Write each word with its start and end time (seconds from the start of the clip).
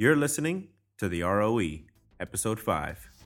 You're 0.00 0.14
listening 0.14 0.68
to 0.98 1.08
the 1.08 1.22
ROE, 1.22 1.80
Episode 2.20 2.60
5. 2.60 3.17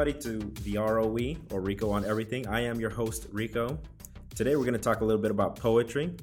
Everybody, 0.00 0.18
to 0.18 0.38
the 0.62 0.78
ROE 0.78 1.36
or 1.52 1.60
Rico 1.60 1.90
on 1.90 2.06
Everything. 2.06 2.46
I 2.46 2.62
am 2.62 2.80
your 2.80 2.88
host, 2.88 3.26
Rico. 3.32 3.78
Today, 4.34 4.56
we're 4.56 4.64
going 4.64 4.72
to 4.72 4.78
talk 4.78 5.02
a 5.02 5.04
little 5.04 5.20
bit 5.20 5.30
about 5.30 5.56
poetry. 5.56 6.16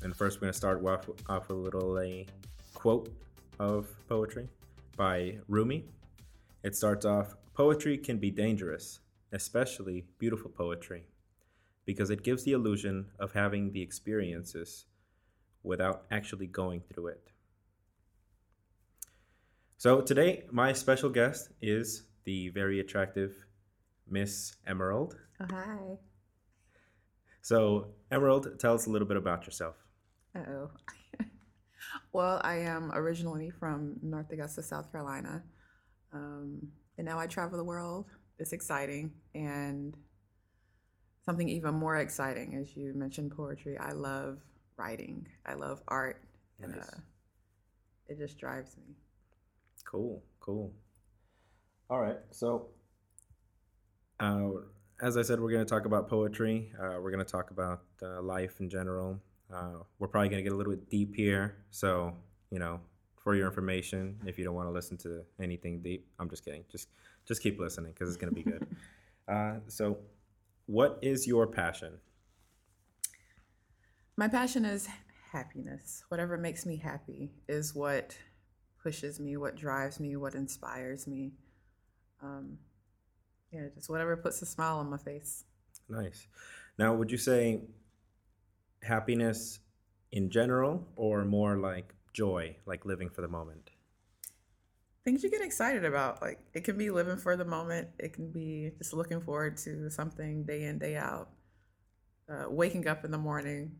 And 0.00 0.16
first, 0.16 0.38
we're 0.38 0.46
going 0.46 0.52
to 0.54 0.56
start 0.56 0.82
off, 0.82 1.10
off 1.28 1.50
a 1.50 1.52
little 1.52 2.00
a 2.00 2.24
quote 2.72 3.10
of 3.58 3.86
poetry 4.08 4.48
by 4.96 5.36
Rumi. 5.46 5.84
It 6.62 6.74
starts 6.74 7.04
off 7.04 7.34
Poetry 7.52 7.98
can 7.98 8.16
be 8.16 8.30
dangerous, 8.30 9.00
especially 9.32 10.06
beautiful 10.18 10.50
poetry, 10.50 11.04
because 11.84 12.08
it 12.08 12.22
gives 12.22 12.44
the 12.44 12.52
illusion 12.52 13.04
of 13.20 13.30
having 13.34 13.72
the 13.72 13.82
experiences 13.82 14.86
without 15.62 16.06
actually 16.10 16.46
going 16.46 16.80
through 16.80 17.08
it. 17.08 17.28
So, 19.76 20.00
today, 20.00 20.44
my 20.50 20.72
special 20.72 21.10
guest 21.10 21.50
is 21.60 22.04
the 22.24 22.48
very 22.50 22.80
attractive 22.80 23.46
Miss 24.08 24.56
Emerald. 24.66 25.16
Oh, 25.40 25.46
hi. 25.50 25.98
So, 27.40 27.88
Emerald, 28.10 28.58
tell 28.58 28.74
us 28.74 28.86
a 28.86 28.90
little 28.90 29.08
bit 29.08 29.16
about 29.16 29.46
yourself. 29.46 29.76
Uh 30.34 30.40
oh. 30.48 30.70
well, 32.12 32.40
I 32.44 32.58
am 32.58 32.92
originally 32.92 33.50
from 33.50 33.96
North 34.02 34.30
Augusta, 34.30 34.62
South 34.62 34.90
Carolina. 34.92 35.42
Um, 36.12 36.68
and 36.98 37.06
now 37.06 37.18
I 37.18 37.26
travel 37.26 37.58
the 37.58 37.64
world. 37.64 38.06
It's 38.38 38.52
exciting. 38.52 39.12
And 39.34 39.96
something 41.24 41.48
even 41.48 41.74
more 41.74 41.96
exciting, 41.96 42.56
as 42.60 42.76
you 42.76 42.92
mentioned 42.94 43.32
poetry, 43.36 43.78
I 43.78 43.92
love 43.92 44.38
writing, 44.76 45.26
I 45.46 45.54
love 45.54 45.80
art. 45.88 46.22
Nice. 46.60 46.70
And 46.70 46.80
uh, 46.80 46.96
it 48.08 48.18
just 48.18 48.38
drives 48.38 48.76
me. 48.76 48.94
Cool, 49.84 50.22
cool. 50.40 50.72
All 51.90 52.00
right. 52.00 52.16
So, 52.30 52.68
uh, 54.20 54.48
as 55.00 55.16
I 55.16 55.22
said, 55.22 55.40
we're 55.40 55.50
going 55.50 55.64
to 55.64 55.68
talk 55.68 55.84
about 55.84 56.08
poetry. 56.08 56.72
Uh, 56.78 57.00
we're 57.00 57.10
going 57.10 57.24
to 57.24 57.30
talk 57.30 57.50
about 57.50 57.82
uh, 58.02 58.22
life 58.22 58.60
in 58.60 58.70
general. 58.70 59.20
Uh, 59.52 59.80
we're 59.98 60.08
probably 60.08 60.28
going 60.28 60.38
to 60.38 60.44
get 60.44 60.52
a 60.52 60.56
little 60.56 60.72
bit 60.72 60.88
deep 60.88 61.14
here. 61.14 61.56
So, 61.70 62.14
you 62.50 62.58
know, 62.58 62.80
for 63.22 63.34
your 63.34 63.46
information, 63.46 64.16
if 64.26 64.38
you 64.38 64.44
don't 64.44 64.54
want 64.54 64.68
to 64.68 64.72
listen 64.72 64.96
to 64.98 65.22
anything 65.40 65.80
deep, 65.82 66.06
I'm 66.18 66.30
just 66.30 66.44
kidding. 66.44 66.64
Just, 66.70 66.88
just 67.26 67.42
keep 67.42 67.58
listening 67.58 67.92
because 67.92 68.08
it's 68.08 68.16
going 68.16 68.34
to 68.34 68.34
be 68.34 68.48
good. 68.48 68.66
uh, 69.28 69.54
so, 69.68 69.98
what 70.66 70.98
is 71.02 71.26
your 71.26 71.46
passion? 71.46 71.98
My 74.16 74.28
passion 74.28 74.64
is 74.64 74.88
happiness. 75.32 76.04
Whatever 76.08 76.36
makes 76.36 76.64
me 76.64 76.76
happy 76.76 77.32
is 77.48 77.74
what 77.74 78.16
pushes 78.82 79.18
me, 79.18 79.36
what 79.36 79.56
drives 79.56 79.98
me, 79.98 80.16
what 80.16 80.34
inspires 80.34 81.06
me. 81.06 81.32
Um, 82.22 82.58
yeah, 83.52 83.66
just 83.74 83.90
whatever 83.90 84.16
puts 84.16 84.40
a 84.42 84.46
smile 84.46 84.78
on 84.78 84.88
my 84.88 84.96
face. 84.96 85.44
Nice. 85.88 86.26
Now, 86.78 86.94
would 86.94 87.10
you 87.10 87.18
say 87.18 87.60
happiness 88.82 89.60
in 90.10 90.30
general 90.30 90.88
or 90.96 91.24
more 91.24 91.56
like 91.56 91.94
joy, 92.12 92.56
like 92.66 92.84
living 92.84 93.10
for 93.10 93.20
the 93.20 93.28
moment? 93.28 93.70
Things 95.04 95.24
you 95.24 95.30
get 95.30 95.42
excited 95.42 95.84
about. 95.84 96.22
Like 96.22 96.38
it 96.54 96.64
can 96.64 96.78
be 96.78 96.90
living 96.90 97.16
for 97.16 97.36
the 97.36 97.44
moment, 97.44 97.88
it 97.98 98.12
can 98.12 98.30
be 98.30 98.70
just 98.78 98.92
looking 98.92 99.20
forward 99.20 99.56
to 99.58 99.90
something 99.90 100.44
day 100.44 100.64
in, 100.64 100.78
day 100.78 100.96
out. 100.96 101.30
Uh, 102.28 102.48
waking 102.48 102.86
up 102.86 103.04
in 103.04 103.10
the 103.10 103.18
morning, 103.18 103.72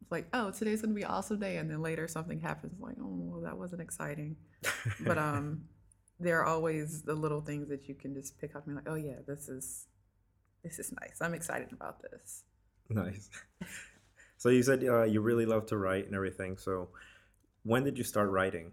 it's 0.00 0.10
like, 0.10 0.26
oh, 0.32 0.50
today's 0.50 0.80
gonna 0.80 0.94
be 0.94 1.02
an 1.02 1.08
awesome 1.08 1.38
day, 1.38 1.56
and 1.56 1.68
then 1.68 1.82
later 1.82 2.06
something 2.08 2.40
happens, 2.40 2.80
like, 2.80 2.94
oh, 3.00 3.08
well, 3.08 3.40
that 3.42 3.58
wasn't 3.58 3.82
exciting. 3.82 4.36
But 5.00 5.18
um, 5.18 5.64
there 6.22 6.40
are 6.40 6.46
always 6.46 7.02
the 7.02 7.14
little 7.14 7.40
things 7.40 7.68
that 7.68 7.88
you 7.88 7.94
can 7.94 8.14
just 8.14 8.38
pick 8.40 8.54
up 8.56 8.66
and 8.66 8.74
be 8.74 8.76
like, 8.76 8.88
oh 8.88 8.94
yeah, 8.94 9.20
this 9.26 9.48
is 9.48 9.86
this 10.62 10.78
is 10.78 10.92
nice. 11.00 11.20
I'm 11.20 11.34
excited 11.34 11.72
about 11.72 12.00
this. 12.02 12.44
Nice. 12.88 13.28
So 14.38 14.48
you 14.48 14.62
said 14.62 14.84
uh, 14.84 15.04
you 15.04 15.20
really 15.20 15.46
love 15.46 15.66
to 15.66 15.76
write 15.76 16.06
and 16.06 16.14
everything. 16.14 16.56
So 16.56 16.88
when 17.64 17.84
did 17.84 17.96
you 17.98 18.04
start 18.04 18.30
writing? 18.30 18.72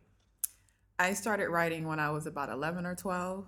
I 0.97 1.13
started 1.13 1.49
writing 1.49 1.87
when 1.87 1.99
I 1.99 2.09
was 2.09 2.25
about 2.25 2.49
11 2.49 2.85
or 2.85 2.95
12. 2.95 3.45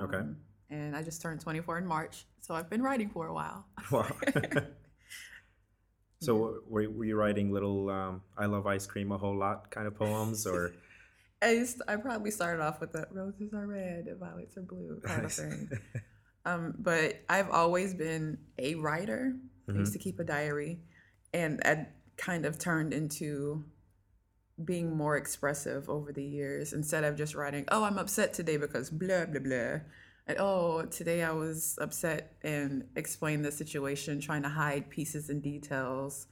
Okay. 0.00 0.16
um, 0.16 0.36
and 0.70 0.96
I 0.96 1.02
just 1.02 1.20
turned 1.20 1.40
24 1.40 1.78
in 1.78 1.86
March, 1.86 2.26
so 2.40 2.54
I've 2.54 2.70
been 2.70 2.82
writing 2.82 3.08
for 3.08 3.26
a 3.26 3.34
while. 3.34 3.66
Wow. 3.90 4.06
so 6.20 6.60
were, 6.68 6.88
were 6.90 7.04
you 7.04 7.16
writing 7.16 7.50
little 7.52 7.90
um, 7.90 8.22
"I 8.36 8.46
love 8.46 8.66
ice 8.66 8.86
cream" 8.86 9.12
a 9.12 9.18
whole 9.18 9.36
lot 9.36 9.70
kind 9.70 9.86
of 9.86 9.94
poems, 9.94 10.46
or 10.46 10.74
I 11.40 11.50
used, 11.52 11.82
I 11.86 11.96
probably 11.96 12.30
started 12.30 12.62
off 12.62 12.80
with 12.80 12.92
the 12.92 13.06
roses 13.12 13.52
are 13.54 13.66
red 13.66 14.06
violets 14.18 14.56
are 14.56 14.62
blue 14.62 15.00
kind 15.04 15.24
of 15.24 15.32
thing. 15.32 15.70
Um, 16.44 16.74
but 16.78 17.20
I've 17.28 17.50
always 17.50 17.94
been 17.94 18.38
a 18.58 18.74
writer. 18.76 19.34
I 19.68 19.72
used 19.72 19.92
to 19.92 19.98
keep 19.98 20.18
a 20.18 20.24
diary, 20.24 20.80
and 21.34 21.60
I 21.64 21.88
kind 22.16 22.46
of 22.46 22.58
turned 22.58 22.94
into 22.94 23.64
being 24.64 24.96
more 24.96 25.16
expressive 25.16 25.88
over 25.90 26.10
the 26.10 26.24
years 26.24 26.72
instead 26.72 27.04
of 27.04 27.16
just 27.16 27.34
writing, 27.34 27.66
"Oh, 27.70 27.84
I'm 27.84 27.98
upset 27.98 28.32
today 28.32 28.56
because 28.56 28.88
blah 28.88 29.26
blah 29.26 29.40
blah," 29.40 29.80
and 30.26 30.38
"Oh, 30.38 30.86
today 30.86 31.22
I 31.22 31.32
was 31.32 31.78
upset," 31.82 32.36
and 32.42 32.88
explain 32.96 33.42
the 33.42 33.52
situation, 33.52 34.20
trying 34.20 34.42
to 34.42 34.48
hide 34.48 34.88
pieces 34.88 35.28
and 35.28 35.42
details, 35.42 36.28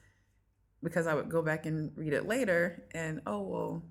because 0.82 1.06
I 1.06 1.14
would 1.14 1.28
go 1.28 1.42
back 1.42 1.66
and 1.66 1.92
read 1.94 2.14
it 2.14 2.26
later, 2.26 2.84
and 2.94 3.20
oh 3.26 3.42
well, 3.42 3.82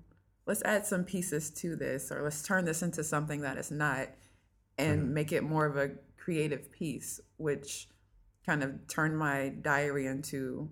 let's 0.46 0.62
add 0.62 0.86
some 0.86 1.04
pieces 1.04 1.50
to 1.50 1.76
this, 1.76 2.10
or 2.10 2.22
let's 2.22 2.42
turn 2.42 2.64
this 2.64 2.82
into 2.82 3.02
something 3.02 3.40
that 3.40 3.58
is 3.58 3.70
not, 3.70 4.08
and 4.78 5.12
make 5.12 5.32
it 5.32 5.42
more 5.42 5.66
of 5.66 5.76
a 5.76 5.90
creative 6.16 6.70
piece, 6.70 7.20
which 7.36 7.88
kind 8.44 8.62
of 8.62 8.86
turned 8.86 9.18
my 9.18 9.52
diary 9.60 10.06
into 10.06 10.70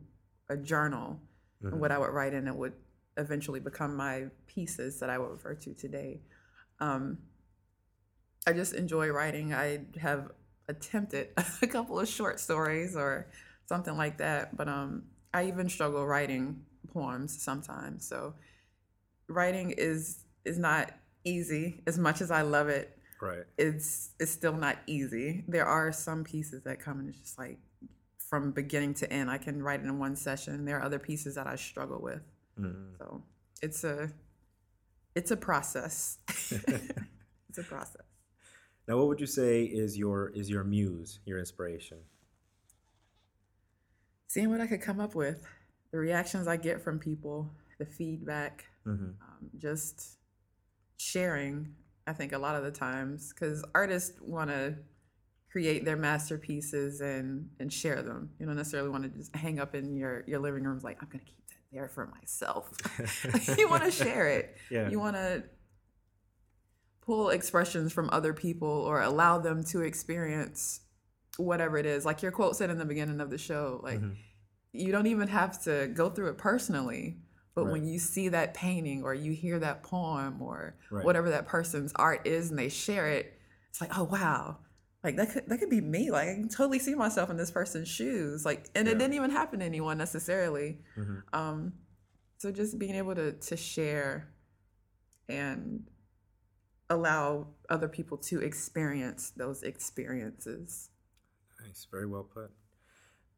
a 0.48 0.56
journal. 0.56 1.20
And 1.62 1.80
what 1.80 1.90
I 1.90 1.98
would 1.98 2.10
write 2.10 2.34
in 2.34 2.46
it 2.46 2.54
would 2.54 2.74
eventually 3.16 3.58
become 3.58 3.96
my 3.96 4.24
pieces 4.46 5.00
that 5.00 5.08
I 5.08 5.16
would 5.16 5.30
refer 5.30 5.54
to 5.54 5.72
today. 5.72 6.20
Um, 6.78 7.18
I 8.46 8.52
just 8.52 8.74
enjoy 8.74 9.08
writing. 9.08 9.54
I 9.54 9.80
have 9.98 10.30
attempted 10.68 11.28
a 11.62 11.66
couple 11.66 11.98
of 11.98 12.08
short 12.08 12.38
stories 12.38 12.96
or 12.96 13.28
something 13.66 13.96
like 13.96 14.18
that, 14.18 14.56
but 14.56 14.68
um, 14.68 15.04
I 15.32 15.46
even 15.46 15.68
struggle 15.68 16.06
writing 16.06 16.60
poems 16.92 17.40
sometimes. 17.42 18.06
So 18.06 18.34
writing 19.28 19.72
is 19.76 20.24
is 20.44 20.58
not 20.58 20.92
easy 21.24 21.82
as 21.86 21.98
much 21.98 22.20
as 22.20 22.30
I 22.30 22.42
love 22.42 22.68
it. 22.68 22.96
right? 23.20 23.44
It's 23.58 24.10
it's 24.20 24.30
still 24.30 24.54
not 24.54 24.78
easy. 24.86 25.44
There 25.48 25.66
are 25.66 25.92
some 25.92 26.24
pieces 26.24 26.62
that 26.64 26.80
come 26.80 27.00
and 27.00 27.08
it's 27.08 27.18
just 27.18 27.38
like 27.38 27.58
from 28.18 28.52
beginning 28.52 28.94
to 28.94 29.12
end. 29.12 29.30
I 29.30 29.38
can 29.38 29.62
write 29.62 29.80
it 29.80 29.86
in 29.86 29.98
one 29.98 30.16
session. 30.16 30.64
There 30.64 30.78
are 30.78 30.82
other 30.82 30.98
pieces 30.98 31.34
that 31.36 31.46
I 31.46 31.56
struggle 31.56 32.00
with. 32.00 32.22
Mm. 32.58 32.98
So 32.98 33.22
it's 33.62 33.84
a 33.84 34.10
it's 35.14 35.30
a 35.30 35.36
process. 35.36 36.18
it's 36.28 37.58
a 37.58 37.62
process. 37.62 38.02
Now, 38.86 38.98
what 38.98 39.06
would 39.08 39.20
you 39.20 39.26
say 39.26 39.64
is 39.64 39.96
your 39.96 40.28
is 40.30 40.50
your 40.50 40.64
muse, 40.64 41.20
your 41.24 41.38
inspiration? 41.38 41.98
Seeing 44.26 44.50
what 44.50 44.60
I 44.60 44.66
could 44.66 44.82
come 44.82 45.00
up 45.00 45.14
with, 45.14 45.46
the 45.92 45.98
reactions 45.98 46.48
I 46.48 46.56
get 46.56 46.82
from 46.82 46.98
people, 46.98 47.50
the 47.78 47.86
feedback, 47.86 48.64
Mm-hmm. 48.86 49.04
um, 49.04 49.50
just 49.56 50.18
sharing. 50.98 51.74
I 52.06 52.12
think 52.12 52.32
a 52.32 52.38
lot 52.38 52.54
of 52.54 52.64
the 52.64 52.70
times 52.70 53.32
because 53.32 53.64
artists 53.74 54.20
want 54.20 54.50
to 54.50 54.74
create 55.50 55.84
their 55.86 55.96
masterpieces 55.96 57.00
and 57.00 57.48
and 57.60 57.72
share 57.72 58.02
them. 58.02 58.30
You 58.38 58.44
don't 58.46 58.56
necessarily 58.56 58.90
want 58.90 59.04
to 59.04 59.08
just 59.10 59.34
hang 59.34 59.58
up 59.58 59.74
in 59.74 59.96
your 59.96 60.22
your 60.26 60.38
living 60.38 60.64
rooms 60.64 60.84
like 60.84 60.98
I'm 61.02 61.08
gonna 61.08 61.24
keep 61.24 61.46
that 61.48 61.54
there 61.72 61.88
for 61.88 62.06
myself. 62.20 62.72
you 63.58 63.68
want 63.70 63.84
to 63.84 63.90
share 63.90 64.28
it. 64.28 64.56
Yeah. 64.70 64.90
You 64.90 65.00
want 65.00 65.16
to 65.16 65.44
pull 67.00 67.30
expressions 67.30 67.92
from 67.92 68.08
other 68.12 68.32
people 68.34 68.68
or 68.68 69.00
allow 69.02 69.38
them 69.38 69.62
to 69.64 69.80
experience 69.82 70.80
whatever 71.36 71.76
it 71.78 71.86
is. 71.86 72.04
Like 72.04 72.22
your 72.22 72.32
quote 72.32 72.56
said 72.56 72.70
in 72.70 72.78
the 72.78 72.84
beginning 72.84 73.20
of 73.20 73.30
the 73.30 73.38
show, 73.38 73.80
like 73.82 74.00
Mhm. 74.00 74.16
you 74.72 74.90
don't 74.92 75.06
even 75.06 75.28
have 75.28 75.62
to 75.64 75.88
go 75.88 76.08
through 76.10 76.28
it 76.30 76.38
personally. 76.38 77.18
But 77.54 77.64
Right. 77.66 77.72
when 77.72 77.86
you 77.86 77.98
see 77.98 78.28
that 78.30 78.52
painting 78.54 79.04
or 79.04 79.14
you 79.14 79.32
hear 79.32 79.58
that 79.60 79.82
poem 79.82 80.42
or 80.42 80.76
Right. 80.90 81.04
whatever 81.04 81.30
that 81.30 81.46
person's 81.46 81.92
art 81.94 82.26
is 82.26 82.50
and 82.50 82.58
they 82.58 82.68
share 82.68 83.08
it, 83.08 83.38
it's 83.70 83.80
like, 83.80 83.96
oh 83.96 84.04
wow. 84.04 84.58
Like 85.04 85.16
that 85.16 85.30
could 85.32 85.48
that 85.48 85.58
could 85.58 85.70
be 85.70 85.80
me. 85.80 86.10
Like 86.10 86.28
I 86.28 86.34
can 86.34 86.48
totally 86.48 86.78
see 86.78 86.94
myself 86.94 87.30
in 87.30 87.36
this 87.36 87.50
person's 87.50 87.88
shoes. 87.88 88.44
Like 88.44 88.68
and 88.74 88.86
Yeah. 88.88 88.94
it 88.94 88.98
didn't 88.98 89.14
even 89.14 89.30
happen 89.30 89.60
to 89.60 89.64
anyone 89.66 89.98
necessarily. 89.98 90.82
Mhm. 90.96 91.22
Um 91.32 91.74
so 92.38 92.50
just 92.50 92.78
being 92.78 92.94
able 92.96 93.14
to 93.14 93.32
to 93.32 93.56
share 93.56 94.32
and 95.28 95.88
allow 96.90 97.48
other 97.70 97.88
people 97.88 98.18
to 98.18 98.40
experience 98.40 99.30
those 99.30 99.62
experiences. 99.62 100.90
Nice, 101.60 101.86
very 101.90 102.06
well 102.06 102.24
put. 102.24 102.50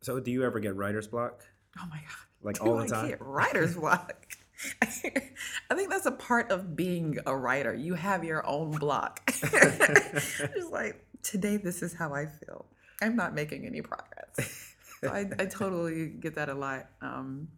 So, 0.02 0.18
do 0.20 0.30
you 0.30 0.44
ever 0.44 0.58
get 0.60 0.74
writer's 0.74 1.06
block? 1.06 1.44
Oh 1.80 1.86
my 1.88 1.98
god. 2.00 2.25
Like 2.42 2.64
all 2.64 2.76
the 2.76 2.84
I 2.84 2.86
time? 2.86 3.16
writer's 3.20 3.74
block. 3.76 4.26
I 4.82 4.86
think 4.86 5.90
that's 5.90 6.06
a 6.06 6.12
part 6.12 6.50
of 6.50 6.76
being 6.76 7.18
a 7.26 7.36
writer. 7.36 7.74
You 7.74 7.94
have 7.94 8.24
your 8.24 8.46
own 8.46 8.70
block. 8.72 9.20
It's 9.52 10.70
like, 10.70 11.04
today, 11.22 11.56
this 11.56 11.82
is 11.82 11.92
how 11.94 12.14
I 12.14 12.26
feel. 12.26 12.66
I'm 13.02 13.16
not 13.16 13.34
making 13.34 13.66
any 13.66 13.82
progress. 13.82 14.74
So 15.02 15.08
I, 15.10 15.28
I 15.38 15.46
totally 15.46 16.08
get 16.08 16.36
that 16.36 16.48
a 16.48 16.54
lot. 16.54 16.86
Um, 17.02 17.48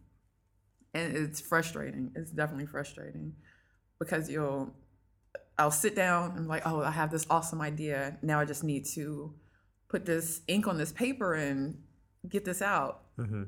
and 0.93 1.15
it's 1.15 1.39
frustrating. 1.39 2.11
It's 2.15 2.31
definitely 2.31 2.65
frustrating 2.65 3.33
because 3.99 4.29
you'll, 4.29 4.73
I'll 5.57 5.71
sit 5.71 5.95
down 5.95 6.33
and 6.35 6.47
like, 6.47 6.63
oh, 6.65 6.81
I 6.81 6.91
have 6.91 7.11
this 7.11 7.25
awesome 7.29 7.61
idea. 7.61 8.17
Now 8.21 8.39
I 8.39 8.45
just 8.45 8.63
need 8.63 8.85
to 8.95 9.33
put 9.87 10.05
this 10.05 10.41
ink 10.47 10.67
on 10.67 10.77
this 10.77 10.91
paper 10.91 11.33
and 11.33 11.81
get 12.27 12.43
this 12.45 12.61
out 12.61 13.03
hmm 13.15 13.43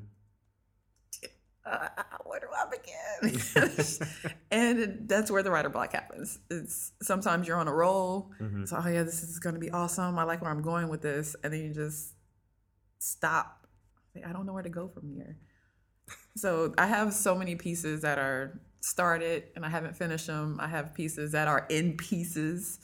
uh, 1.64 1.88
where 2.24 2.40
do 2.40 2.46
I 2.56 3.30
begin? 3.30 3.40
and 4.50 5.08
that's 5.08 5.30
where 5.30 5.42
the 5.42 5.50
writer 5.50 5.68
block 5.68 5.92
happens. 5.92 6.38
It's 6.50 6.92
sometimes 7.02 7.46
you're 7.46 7.58
on 7.58 7.68
a 7.68 7.74
roll. 7.74 8.32
hmm 8.38 8.64
So, 8.64 8.80
oh 8.82 8.88
yeah, 8.88 9.02
this 9.02 9.22
is 9.22 9.38
going 9.38 9.54
to 9.54 9.60
be 9.60 9.70
awesome. 9.70 10.18
I 10.18 10.24
like 10.24 10.42
where 10.42 10.50
I'm 10.50 10.62
going 10.62 10.88
with 10.88 11.02
this, 11.02 11.36
and 11.42 11.52
then 11.52 11.60
you 11.60 11.74
just 11.74 12.14
stop. 12.98 13.66
I 14.26 14.32
don't 14.32 14.46
know 14.46 14.52
where 14.52 14.62
to 14.62 14.68
go 14.68 14.88
from 14.88 15.10
here. 15.10 15.36
So 16.36 16.74
I 16.76 16.86
have 16.86 17.12
so 17.12 17.34
many 17.34 17.56
pieces 17.56 18.02
that 18.02 18.18
are 18.18 18.60
started 18.80 19.44
and 19.54 19.64
I 19.64 19.68
haven't 19.68 19.96
finished 19.96 20.26
them. 20.26 20.58
I 20.60 20.66
have 20.66 20.94
pieces 20.94 21.32
that 21.32 21.48
are 21.48 21.66
in 21.70 21.96
pieces. 21.96 22.78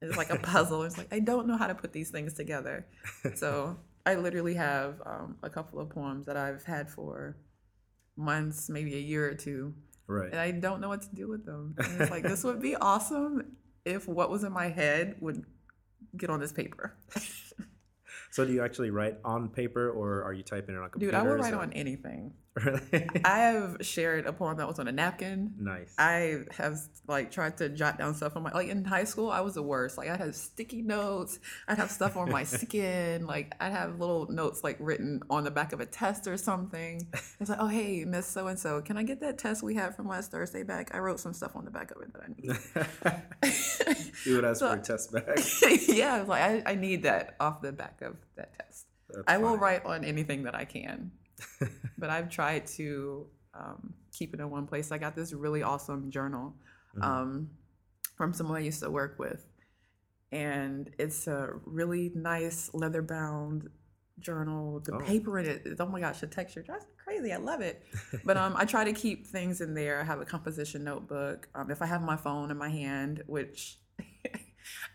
It's 0.00 0.16
like 0.16 0.30
a 0.30 0.38
puzzle. 0.38 0.84
It's 0.84 0.96
like 0.96 1.12
I 1.12 1.18
don't 1.18 1.46
know 1.46 1.56
how 1.56 1.66
to 1.66 1.74
put 1.74 1.92
these 1.92 2.10
things 2.10 2.32
together. 2.32 2.86
So 3.34 3.76
I 4.06 4.14
literally 4.14 4.54
have 4.54 5.02
um, 5.04 5.36
a 5.42 5.50
couple 5.50 5.78
of 5.78 5.90
poems 5.90 6.26
that 6.26 6.36
I've 6.36 6.64
had 6.64 6.88
for 6.88 7.36
months, 8.16 8.68
maybe 8.68 8.94
a 8.94 9.00
year 9.00 9.28
or 9.28 9.34
two, 9.34 9.74
Right. 10.06 10.30
and 10.30 10.40
I 10.40 10.50
don't 10.50 10.80
know 10.80 10.88
what 10.88 11.02
to 11.02 11.14
do 11.14 11.28
with 11.28 11.44
them. 11.46 11.74
And 11.78 12.00
it's 12.00 12.10
like 12.10 12.22
this 12.22 12.44
would 12.44 12.60
be 12.60 12.74
awesome 12.80 13.56
if 13.84 14.06
what 14.08 14.30
was 14.30 14.44
in 14.44 14.52
my 14.52 14.68
head 14.68 15.16
would 15.20 15.44
get 16.16 16.30
on 16.30 16.40
this 16.40 16.52
paper. 16.52 16.96
So, 18.32 18.44
do 18.44 18.52
you 18.52 18.62
actually 18.62 18.90
write 18.90 19.16
on 19.24 19.48
paper, 19.48 19.90
or 19.90 20.22
are 20.22 20.32
you 20.32 20.44
typing 20.44 20.76
it 20.76 20.78
on 20.78 20.84
a 20.84 20.88
computer? 20.88 21.10
Dude, 21.10 21.20
I 21.20 21.22
will 21.28 21.34
write 21.36 21.52
on 21.52 21.72
anything. 21.72 22.32
Really? 22.56 23.08
I 23.24 23.38
have 23.38 23.76
shared 23.80 24.26
a 24.26 24.32
poem 24.32 24.56
that 24.56 24.66
was 24.66 24.80
on 24.80 24.88
a 24.88 24.92
napkin. 24.92 25.54
nice. 25.58 25.94
I 25.98 26.40
have 26.56 26.78
like 27.06 27.30
tried 27.30 27.56
to 27.58 27.68
jot 27.68 27.96
down 27.96 28.12
stuff 28.14 28.36
on 28.36 28.42
my 28.42 28.50
like 28.50 28.68
in 28.68 28.84
high 28.84 29.04
school 29.04 29.30
I 29.30 29.40
was 29.40 29.54
the 29.54 29.62
worst. 29.62 29.96
Like 29.96 30.08
I 30.08 30.16
had 30.16 30.34
sticky 30.34 30.82
notes, 30.82 31.38
I'd 31.68 31.78
have 31.78 31.90
stuff 31.92 32.16
on 32.16 32.28
my 32.30 32.42
skin, 32.58 33.24
like 33.26 33.54
I'd 33.60 33.70
have 33.72 34.00
little 34.00 34.26
notes 34.30 34.64
like 34.64 34.76
written 34.80 35.20
on 35.30 35.44
the 35.44 35.50
back 35.52 35.72
of 35.72 35.78
a 35.80 35.86
test 35.86 36.26
or 36.26 36.36
something. 36.36 37.06
It's 37.38 37.48
like, 37.50 37.60
oh 37.60 37.68
hey, 37.68 38.04
Miss 38.04 38.26
So 38.26 38.48
and 38.48 38.58
So, 38.58 38.80
can 38.82 38.96
I 38.96 39.04
get 39.04 39.20
that 39.20 39.38
test 39.38 39.62
we 39.62 39.76
had 39.76 39.94
from 39.94 40.08
last 40.08 40.32
Thursday 40.32 40.64
back? 40.64 40.92
I 40.92 40.98
wrote 40.98 41.20
some 41.20 41.32
stuff 41.32 41.54
on 41.54 41.64
the 41.64 41.70
back 41.70 41.92
of 41.92 42.02
it 42.02 42.12
that 42.12 42.22
I 42.22 42.28
need. 42.36 43.54
you 44.26 44.34
would 44.36 44.44
ask 44.44 44.58
So- 44.60 44.68
for 44.70 44.76
a 44.76 44.82
test 44.82 45.12
back. 45.12 45.38
yeah, 45.88 46.24
like 46.26 46.42
I, 46.42 46.62
I 46.72 46.74
need 46.74 47.04
that 47.04 47.36
off 47.38 47.62
the 47.62 47.70
back 47.72 48.02
of 48.02 48.16
that 48.36 48.58
test. 48.58 48.86
That's 49.08 49.24
I 49.26 49.38
will 49.38 49.56
write 49.56 49.84
on 49.84 50.04
anything 50.04 50.44
that 50.44 50.54
I 50.54 50.64
can, 50.64 51.10
but 51.98 52.10
I've 52.10 52.28
tried 52.28 52.66
to 52.78 53.26
um, 53.54 53.94
keep 54.12 54.32
it 54.34 54.40
in 54.40 54.48
one 54.50 54.66
place. 54.66 54.92
I 54.92 54.98
got 54.98 55.14
this 55.16 55.32
really 55.32 55.62
awesome 55.62 56.10
journal 56.10 56.54
Mhm. 56.96 57.02
um, 57.04 57.50
from 58.16 58.32
someone 58.32 58.56
I 58.56 58.64
used 58.64 58.80
to 58.82 58.90
work 58.90 59.18
with, 59.18 59.44
and 60.32 60.90
it's 60.98 61.26
a 61.26 61.50
really 61.64 62.12
nice 62.14 62.70
leather 62.74 63.02
bound 63.02 63.68
journal. 64.18 64.80
The 64.80 64.94
Oh. 64.96 65.00
paper 65.00 65.38
in 65.38 65.46
it, 65.46 65.76
oh 65.80 65.86
my 65.86 66.00
gosh, 66.00 66.20
the 66.20 66.26
texture 66.26 66.62
drives 66.62 66.84
me 66.86 66.92
crazy. 67.02 67.32
I 67.32 67.36
love 67.38 67.60
it. 67.60 67.82
But 68.24 68.36
um, 68.36 68.54
I 68.56 68.64
try 68.64 68.84
to 68.84 68.92
keep 68.92 69.26
things 69.26 69.60
in 69.60 69.74
there. 69.74 70.00
I 70.00 70.04
have 70.04 70.20
a 70.20 70.24
composition 70.24 70.84
notebook. 70.84 71.48
Um, 71.54 71.70
if 71.70 71.80
I 71.82 71.86
have 71.86 72.02
my 72.02 72.16
phone 72.16 72.50
in 72.50 72.56
my 72.56 72.68
hand, 72.68 73.22
which 73.26 73.78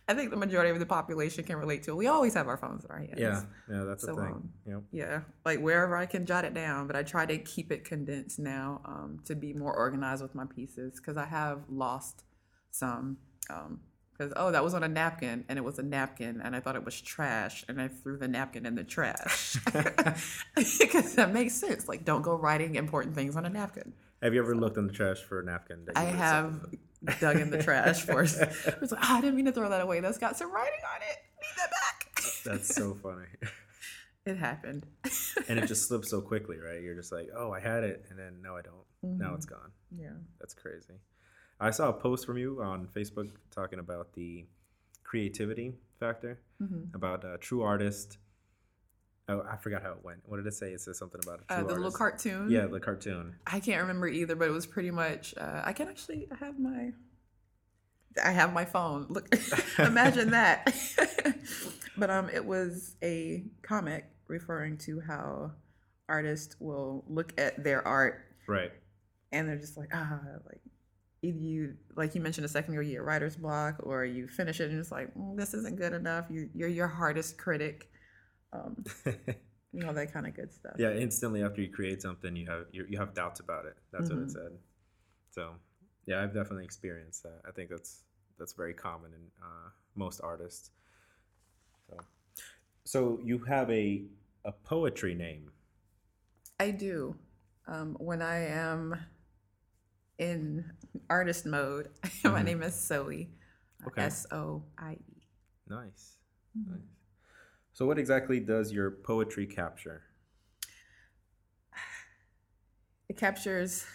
I 0.07 0.13
think 0.13 0.29
the 0.31 0.38
majority 0.38 0.71
of 0.71 0.79
the 0.79 0.85
population 0.85 1.44
can 1.44 1.57
relate 1.57 1.83
to, 1.83 1.95
we 1.95 2.07
always 2.07 2.33
have 2.35 2.47
our 2.47 2.57
phones 2.57 2.85
in 2.85 2.91
our 2.91 3.00
hands. 3.00 3.13
yeah, 3.17 3.41
yeah, 3.69 3.83
that's 3.83 4.06
So, 4.06 4.15
the 4.15 4.21
thing. 4.21 4.31
um, 4.33 4.50
Yep. 4.67 4.83
Yeah, 4.91 5.19
like 5.45 5.59
wherever 5.59 5.95
I 5.97 6.06
can 6.06 6.25
jot 6.25 6.45
it 6.45 6.53
down, 6.53 6.88
but 6.88 6.95
I 6.95 7.03
try 7.03 7.25
to 7.25 7.38
keep 7.38 7.71
it 7.71 7.83
condensed 7.85 8.39
now 8.39 8.81
um, 8.85 9.19
to 9.25 9.35
be 9.35 9.53
more 9.53 9.75
organized 9.75 10.21
with 10.21 10.35
my 10.35 10.45
pieces 10.45 10.94
because 11.00 11.17
I 11.17 11.25
have 11.25 11.62
lost 11.69 12.23
some. 12.71 13.17
Because, 14.17 14.31
oh, 14.38 14.50
that 14.51 14.63
was 14.63 14.73
on 14.73 14.81
a 14.83 14.88
napkin 14.88 15.44
and 15.50 15.59
it 15.59 15.62
was 15.63 15.77
a 15.77 15.83
napkin 15.83 16.39
and 16.41 16.56
I 16.56 16.62
thought 16.62 16.75
it 16.77 16.85
was 16.85 17.00
trash 17.01 17.65
and 17.67 17.81
I 17.81 17.89
threw 17.89 18.17
the 18.17 18.27
napkin 18.29 18.65
in 18.65 18.75
the 18.75 18.83
trash. 18.83 19.57
Because 20.56 21.15
that 21.15 21.33
makes 21.33 21.53
sense. 21.53 21.88
Like, 21.89 22.06
don't 22.06 22.21
go 22.21 22.35
writing 22.35 22.75
important 22.75 23.13
things 23.15 23.35
on 23.35 23.45
a 23.45 23.50
napkin. 23.50 23.91
Have 24.21 24.33
you 24.33 24.39
ever 24.41 24.56
looked 24.56 24.77
in 24.77 24.88
the 24.88 24.94
trash 24.94 25.17
for 25.19 25.41
a 25.41 25.45
napkin? 25.45 25.85
I 25.95 26.06
have 26.06 26.65
dug 27.19 27.37
in 27.37 27.49
the 27.49 27.61
trash 27.61 28.01
for. 28.01 28.21
It's 28.23 28.35
like, 28.91 29.01
oh, 29.03 29.17
I 29.17 29.21
didn't 29.21 29.35
mean 29.35 29.45
to 29.45 29.51
throw 29.51 29.69
that 29.69 29.81
away. 29.81 29.99
That's 29.99 30.17
got 30.17 30.37
some 30.37 30.51
writing 30.51 30.79
on 30.93 31.01
it. 31.01 31.17
Need 31.41 31.57
that 31.57 31.71
back. 31.71 32.23
That's 32.43 32.75
so 32.75 32.95
funny. 33.01 33.27
It 34.27 34.37
happened. 34.37 34.87
and 35.47 35.59
it 35.59 35.67
just 35.67 35.87
slips 35.87 36.09
so 36.09 36.19
quickly, 36.19 36.57
right? 36.57 36.81
You're 36.81 36.95
just 36.95 37.11
like, 37.11 37.29
oh, 37.37 37.51
I 37.51 37.59
had 37.59 37.83
it, 37.83 38.07
and 38.09 38.17
then 38.17 38.41
no, 38.41 38.57
I 38.57 38.61
don't. 38.63 39.19
Now 39.19 39.33
Mhm. 39.33 39.35
it's 39.35 39.45
gone. 39.45 39.71
Yeah. 39.95 40.13
That's 40.39 40.55
crazy. 40.55 40.95
I 41.59 41.69
saw 41.69 41.89
a 41.89 41.93
post 41.93 42.25
from 42.25 42.39
you 42.39 42.59
on 42.59 42.87
Facebook 42.87 43.29
talking 43.51 43.77
about 43.77 44.13
the 44.13 44.47
creativity 45.03 45.75
factor, 45.99 46.39
hmm 46.57 46.85
about 46.95 47.23
a 47.23 47.37
true 47.37 47.61
artist. 47.61 48.17
Oh, 49.27 49.42
I 49.50 49.57
forgot 49.57 49.81
how 49.81 49.92
it 49.92 50.04
went. 50.04 50.19
What 50.25 50.38
did 50.38 50.45
it 50.45 50.54
say? 50.54 50.72
It 50.74 50.81
says 50.81 50.98
something 51.00 51.19
about 51.24 51.42
Uh, 51.50 51.63
the 51.63 51.74
little 51.74 51.92
cartoon. 51.92 52.50
Yeah, 52.50 52.68
the 52.68 52.80
cartoon. 52.80 53.36
I 53.48 53.60
can't 53.60 53.81
remember 53.81 54.07
either, 54.07 54.36
but 54.36 54.48
it 54.48 54.51
was 54.51 54.67
pretty 54.67 54.91
much. 54.91 55.34
Uh, 55.38 55.62
I 55.65 55.74
can 55.74 55.88
actually 55.88 56.27
I 56.32 56.36
have 56.46 56.60
my. 56.60 56.91
I 58.24 58.32
have 58.32 58.53
my 58.53 58.65
phone. 58.65 59.08
Look, 59.10 59.34
imagine 59.79 60.32
that. 60.32 60.74
but 61.98 62.10
um, 62.10 62.29
it 62.29 62.46
was 62.46 62.96
a 63.03 63.44
comic 63.62 64.05
referring 64.27 64.77
to 64.79 65.01
how 65.01 65.51
artists 66.08 66.55
will 66.60 67.03
look 67.08 67.34
at 67.39 67.63
their 67.63 67.86
art 67.88 68.22
Right. 68.48 68.72
and 69.32 69.48
they're 69.50 69.58
just 69.58 69.75
like 69.75 69.89
ah 69.94 70.20
like 70.46 70.62
either 71.24 71.38
you 71.39 71.74
like 71.96 72.13
you 72.13 72.22
mentioned 72.22 72.46
a 72.46 72.48
second 72.48 72.74
ago 72.74 72.82
you 72.82 72.91
get 72.91 73.03
writer's 73.03 73.36
block 73.36 73.77
or 73.79 74.05
you 74.05 74.27
finish 74.27 74.60
it 74.62 74.70
and 74.70 74.79
it's 74.79 74.91
like 74.91 75.12
mm, 75.15 75.36
this 75.36 75.55
isn't 75.55 75.77
good 75.77 75.94
enough 75.94 76.25
you, 76.29 76.48
you're 76.53 76.70
your 76.70 76.88
hardest 76.88 77.38
critic 77.39 77.89
um, 78.55 78.85
you 79.74 79.81
know 79.81 79.93
that 79.93 80.13
kind 80.13 80.25
of 80.27 80.33
good 80.35 80.53
stuff 80.53 80.77
yeah, 80.77 80.91
instantly 80.93 81.43
after 81.43 81.62
you 81.62 81.69
create 81.71 82.01
something, 82.01 82.35
you 82.35 82.47
have 82.50 82.65
you, 82.71 82.85
you 82.89 82.97
have 82.97 83.13
doubts 83.13 83.39
about 83.39 83.65
it. 83.65 83.77
That's 83.91 84.09
what 84.09 84.19
it 84.19 84.29
Mhm. 84.29 84.31
said. 84.31 84.51
So, 85.31 85.55
yeah, 86.05 86.21
I've 86.21 86.33
definitely 86.33 86.65
experienced 86.65 87.24
that. 87.24 87.41
I 87.47 87.51
think 87.51 87.69
that's 87.69 88.03
that's 88.38 88.53
very 88.53 88.74
common 88.74 89.13
in 89.13 89.21
uh, 89.41 89.69
most 89.95 90.21
artists. 90.24 90.71
So, 91.89 91.97
so 92.85 93.19
you 93.24 93.39
have 93.45 93.69
a 93.71 94.05
a 94.45 94.51
poetry 94.51 95.15
name. 95.15 95.51
I 96.59 96.71
do. 96.71 97.15
Um, 97.67 97.95
when 98.00 98.21
I 98.21 98.38
am 98.47 98.95
in 100.17 100.65
artist 101.09 101.45
mode, 101.45 101.89
my 102.24 102.41
Mhm. 102.41 102.43
name 102.43 102.63
is 102.63 102.75
Soie. 102.75 103.27
Okay. 103.88 104.01
S 104.01 104.25
O 104.31 104.63
I 104.77 104.93
E. 104.93 105.27
Nice. 105.67 106.17
Nice. 106.65 107.04
So, 107.75 107.86
what 107.86 108.00
exactly 108.00 108.39
does 108.39 108.72
your 108.72 108.89
poetry 108.89 109.46
capture? 109.46 110.03
It 113.10 113.17
captures 113.17 113.86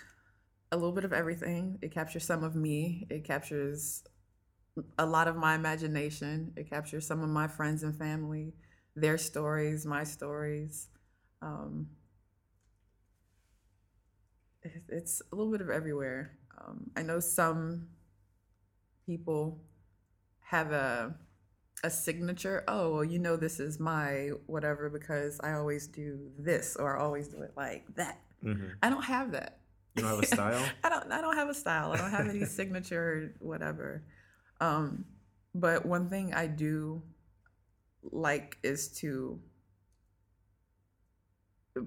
a 0.70 0.76
little 0.76 0.92
bit 0.92 1.04
of 1.04 1.12
everything. 1.14 1.78
It 1.82 1.90
captures 1.90 2.24
some 2.24 2.44
of 2.44 2.54
me. 2.54 3.06
It 3.10 3.24
captures 3.24 4.04
a 4.98 5.06
lot 5.06 5.28
of 5.28 5.34
my 5.34 5.54
imagination. 5.54 6.52
It 6.56 6.68
captures 6.68 7.06
some 7.06 7.22
of 7.22 7.30
my 7.30 7.48
friends 7.48 7.82
and 7.82 7.96
family, 7.96 8.54
their 8.94 9.18
stories, 9.18 9.84
my 9.86 10.04
stories. 10.04 10.88
Um, 11.42 11.88
it's 14.90 15.22
a 15.32 15.34
little 15.34 15.50
bit 15.50 15.62
of 15.62 15.70
everywhere. 15.70 16.38
Um, 16.56 16.90
I 16.96 17.02
know 17.02 17.18
some 17.18 17.88
people 19.06 19.62
have 20.40 20.70
a 20.70 21.16
a 21.82 21.90
signature. 21.90 22.64
Oh, 22.68 22.94
well, 22.94 23.04
you 23.04 23.18
know, 23.18 23.36
this 23.36 23.60
is 23.60 23.80
my 23.80 24.30
whatever 24.46 24.88
because 24.90 25.40
I 25.42 25.52
always 25.52 25.86
do 25.86 26.30
this 26.38 26.76
or 26.76 26.98
I 26.98 27.02
always 27.02 27.28
do 27.28 27.42
it 27.42 27.52
like 27.56 27.84
that. 27.96 28.20
hmm 28.42 28.68
I 28.82 28.90
don't 28.90 29.04
have 29.04 29.32
that. 29.32 29.58
You 29.94 30.02
don't 30.02 30.10
have 30.10 30.20
a 30.20 30.26
style. 30.34 30.66
I 30.84 30.88
don't. 30.88 31.10
I 31.12 31.20
don't 31.20 31.36
have 31.36 31.48
a 31.48 31.54
style. 31.54 31.92
I 31.92 31.96
don't 31.96 32.10
have 32.10 32.28
any 32.28 32.44
signature 32.58 33.34
whatever. 33.40 34.04
Um, 34.60 35.04
but 35.54 35.86
one 35.86 36.08
thing 36.10 36.32
I 36.34 36.46
do 36.46 37.02
like 38.12 38.58
is 38.62 38.88
to 39.00 39.40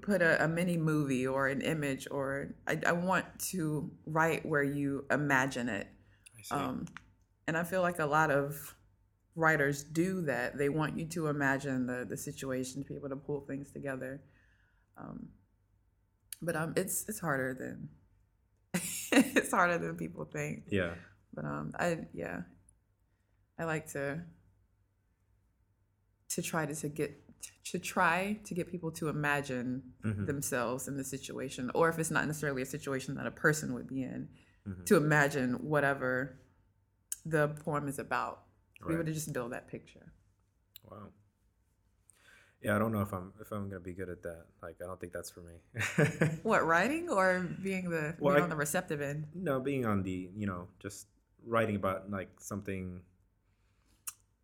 put 0.02 0.22
a, 0.22 0.42
a 0.44 0.48
mini 0.48 0.76
movie 0.76 1.26
or 1.26 1.48
an 1.48 1.60
image 1.60 2.08
or 2.10 2.54
I, 2.66 2.78
I 2.86 2.92
want 2.92 3.26
to 3.50 3.90
write 4.06 4.44
where 4.46 4.62
you 4.62 5.04
imagine 5.10 5.68
it 5.68 5.86
I 6.38 6.42
see. 6.42 6.54
um, 6.54 6.86
and 7.46 7.56
I 7.56 7.64
feel 7.64 7.82
like 7.82 7.98
a 7.98 8.06
lot 8.06 8.30
of 8.30 8.74
writers 9.36 9.82
do 9.82 10.22
that. 10.22 10.56
They 10.58 10.68
want 10.68 10.98
you 10.98 11.06
to 11.06 11.26
imagine 11.28 11.86
the 11.86 12.04
the 12.08 12.16
situation, 12.16 12.82
to 12.82 12.88
be 12.88 12.94
able 12.96 13.08
to 13.10 13.16
pull 13.16 13.40
things 13.42 13.70
together. 13.72 14.22
Um, 14.96 15.28
but 16.42 16.54
um, 16.56 16.72
it's 16.76 17.04
it's 17.08 17.20
harder 17.20 17.54
than 17.54 17.88
it's 19.12 19.50
harder 19.50 19.78
than 19.78 19.96
people 19.96 20.24
think. 20.24 20.64
yeah. 20.70 20.94
But 21.34 21.44
um, 21.44 21.72
I 21.78 22.06
yeah, 22.12 22.42
I 23.58 23.64
like 23.64 23.86
to 23.92 24.22
to 26.30 26.42
try 26.42 26.66
to, 26.66 26.74
to 26.74 26.88
get 26.88 27.20
to 27.64 27.78
try 27.78 28.38
to 28.44 28.54
get 28.54 28.70
people 28.70 28.90
to 28.90 29.08
imagine 29.08 29.82
Mhm. 30.04 30.26
themselves 30.26 30.88
in 30.88 30.96
the 30.96 31.04
situation, 31.04 31.70
or 31.74 31.88
if 31.88 31.98
it's 31.98 32.10
not 32.10 32.26
necessarily 32.26 32.62
a 32.62 32.66
situation 32.66 33.14
that 33.16 33.26
a 33.26 33.30
person 33.30 33.74
would 33.74 33.86
be 33.86 34.02
in, 34.02 34.28
Mhm. 34.66 34.86
to 34.86 34.96
imagine 34.96 35.54
whatever 35.68 36.38
the 37.24 37.48
poem 37.48 37.88
is 37.88 37.98
about. 37.98 38.44
Able 38.86 38.96
Right. 38.96 39.06
to 39.06 39.12
just 39.12 39.32
build 39.32 39.52
that 39.52 39.66
picture. 39.68 40.12
Wow. 40.90 41.08
Yeah, 42.60 42.76
I 42.76 42.78
don't 42.78 42.92
know 42.92 43.02
if 43.02 43.12
I'm 43.12 43.32
if 43.40 43.50
I'm 43.52 43.68
gonna 43.68 43.80
be 43.80 43.92
good 43.92 44.08
at 44.08 44.22
that. 44.22 44.46
Like, 44.62 44.76
I 44.82 44.86
don't 44.86 44.98
think 44.98 45.12
that's 45.12 45.30
for 45.30 45.40
me. 45.40 45.56
What 46.42 46.66
writing 46.66 47.08
or 47.10 47.40
being 47.62 47.90
the 47.90 48.14
Well, 48.18 48.34
being 48.34 48.40
I- 48.42 48.44
on 48.44 48.50
the 48.50 48.56
receptive 48.56 49.00
end? 49.02 49.26
no, 49.34 49.60
being 49.60 49.84
on 49.84 50.02
the 50.02 50.30
you 50.36 50.46
know 50.46 50.68
just 50.80 51.06
writing 51.46 51.76
about 51.76 52.10
like 52.10 52.30
something. 52.40 53.02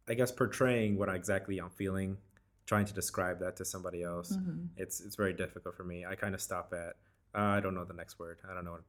I 0.08 0.14
guess 0.14 0.30
portraying 0.32 0.98
what 0.98 1.08
exactly 1.08 1.58
I'm 1.58 1.70
feeling, 1.70 2.18
trying 2.66 2.84
to 2.86 2.92
describe 2.92 3.38
that 3.40 3.56
to 3.56 3.64
somebody 3.64 4.02
else. 4.02 4.32
Mhm. 4.36 4.68
It's 4.76 5.00
it's 5.00 5.16
very 5.16 5.32
difficult 5.32 5.74
for 5.76 5.84
me. 5.84 6.04
I 6.04 6.14
kind 6.14 6.34
of 6.34 6.40
stop 6.42 6.72
at. 6.74 6.96
Uh, 7.34 7.56
I 7.56 7.60
don't 7.60 7.74
know 7.74 7.84
the 7.84 7.94
next 7.94 8.18
word. 8.18 8.38
I 8.48 8.52
don't 8.54 8.64
know. 8.64 8.72
What, 8.72 8.84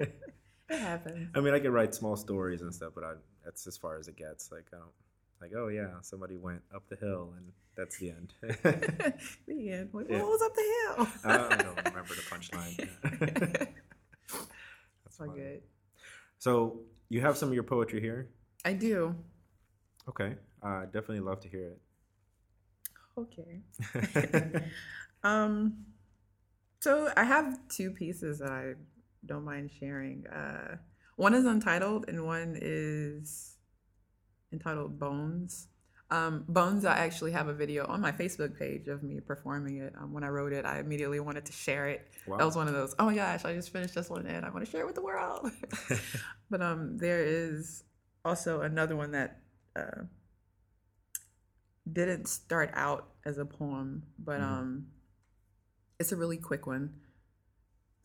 It 0.68 0.78
happens. 0.78 1.30
I 1.34 1.40
mean, 1.40 1.54
I 1.54 1.60
can 1.60 1.72
write 1.72 1.94
small 1.94 2.16
stories 2.16 2.60
and 2.62 2.74
stuff, 2.74 2.92
but 2.94 3.04
I, 3.04 3.12
that's 3.44 3.66
as 3.66 3.76
far 3.76 3.98
as 3.98 4.08
it 4.08 4.16
gets. 4.16 4.52
Like, 4.52 4.66
I 4.72 4.76
don't, 4.76 4.90
like, 5.40 5.52
oh 5.56 5.68
yeah, 5.68 5.94
somebody 6.02 6.36
went 6.36 6.62
up 6.74 6.88
the 6.88 6.96
hill, 6.96 7.32
and 7.36 7.52
that's 7.76 7.98
the 7.98 8.10
end. 8.10 8.34
the 9.46 9.70
end. 9.70 9.88
What, 9.92 10.10
Yeah. 10.10 10.18
what 10.22 10.28
was 10.28 10.42
up 10.42 10.54
the 10.54 10.62
hill? 10.62 11.08
I 11.24 11.56
don't 11.62 11.76
remember 11.86 12.14
the 12.14 12.22
punchline. 12.22 12.88
that's 15.04 15.20
All 15.20 15.28
good. 15.28 15.62
So 16.38 16.80
you 17.08 17.20
have 17.22 17.36
some 17.38 17.48
of 17.48 17.54
your 17.54 17.62
poetry 17.62 18.00
here. 18.00 18.28
I 18.64 18.72
do. 18.74 19.14
Okay, 20.08 20.34
uh, 20.62 20.84
definitely 20.86 21.20
love 21.20 21.40
to 21.40 21.48
hear 21.48 21.68
it. 21.68 21.80
Okay. 23.16 24.62
um, 25.24 25.84
so 26.80 27.10
I 27.16 27.24
have 27.24 27.58
two 27.68 27.90
pieces 27.90 28.38
that 28.38 28.50
I 28.50 28.74
don't 29.24 29.44
mind 29.44 29.70
sharing. 29.78 30.26
Uh, 30.26 30.76
one 31.16 31.34
is 31.34 31.44
untitled, 31.44 32.08
and 32.08 32.24
one 32.24 32.56
is 32.60 33.56
entitled 34.52 34.98
Bones. 34.98 35.68
Um, 36.10 36.44
Bones, 36.48 36.84
I 36.86 36.98
actually 36.98 37.32
have 37.32 37.48
a 37.48 37.52
video 37.52 37.84
on 37.86 38.00
my 38.00 38.12
Facebook 38.12 38.58
page 38.58 38.88
of 38.88 39.02
me 39.02 39.20
performing 39.20 39.78
it. 39.78 39.92
Um, 40.00 40.12
when 40.12 40.24
I 40.24 40.28
wrote 40.28 40.52
it, 40.54 40.64
I 40.64 40.78
immediately 40.78 41.20
wanted 41.20 41.44
to 41.46 41.52
share 41.52 41.88
it. 41.88 42.06
Wow. 42.26 42.38
That 42.38 42.44
was 42.46 42.56
one 42.56 42.66
of 42.68 42.72
those. 42.74 42.94
Oh 42.98 43.04
my 43.06 43.14
gosh, 43.14 43.44
I 43.44 43.54
just 43.54 43.70
finished 43.70 43.94
this 43.94 44.08
one, 44.08 44.26
and 44.26 44.46
I 44.46 44.50
want 44.50 44.64
to 44.64 44.70
share 44.70 44.80
it 44.82 44.86
with 44.86 44.94
the 44.94 45.02
world. 45.02 45.50
but 46.50 46.62
um, 46.62 46.96
there 46.96 47.22
is 47.24 47.82
also 48.24 48.62
another 48.62 48.96
one 48.96 49.10
that 49.12 49.40
uh, 49.76 50.02
didn't 51.90 52.26
start 52.28 52.70
out 52.74 53.08
as 53.24 53.38
a 53.38 53.44
poem, 53.44 54.04
but 54.18 54.40
Mhm. 54.40 54.44
um, 54.44 54.86
it's 55.98 56.12
a 56.12 56.16
really 56.16 56.36
quick 56.38 56.66
one. 56.66 57.00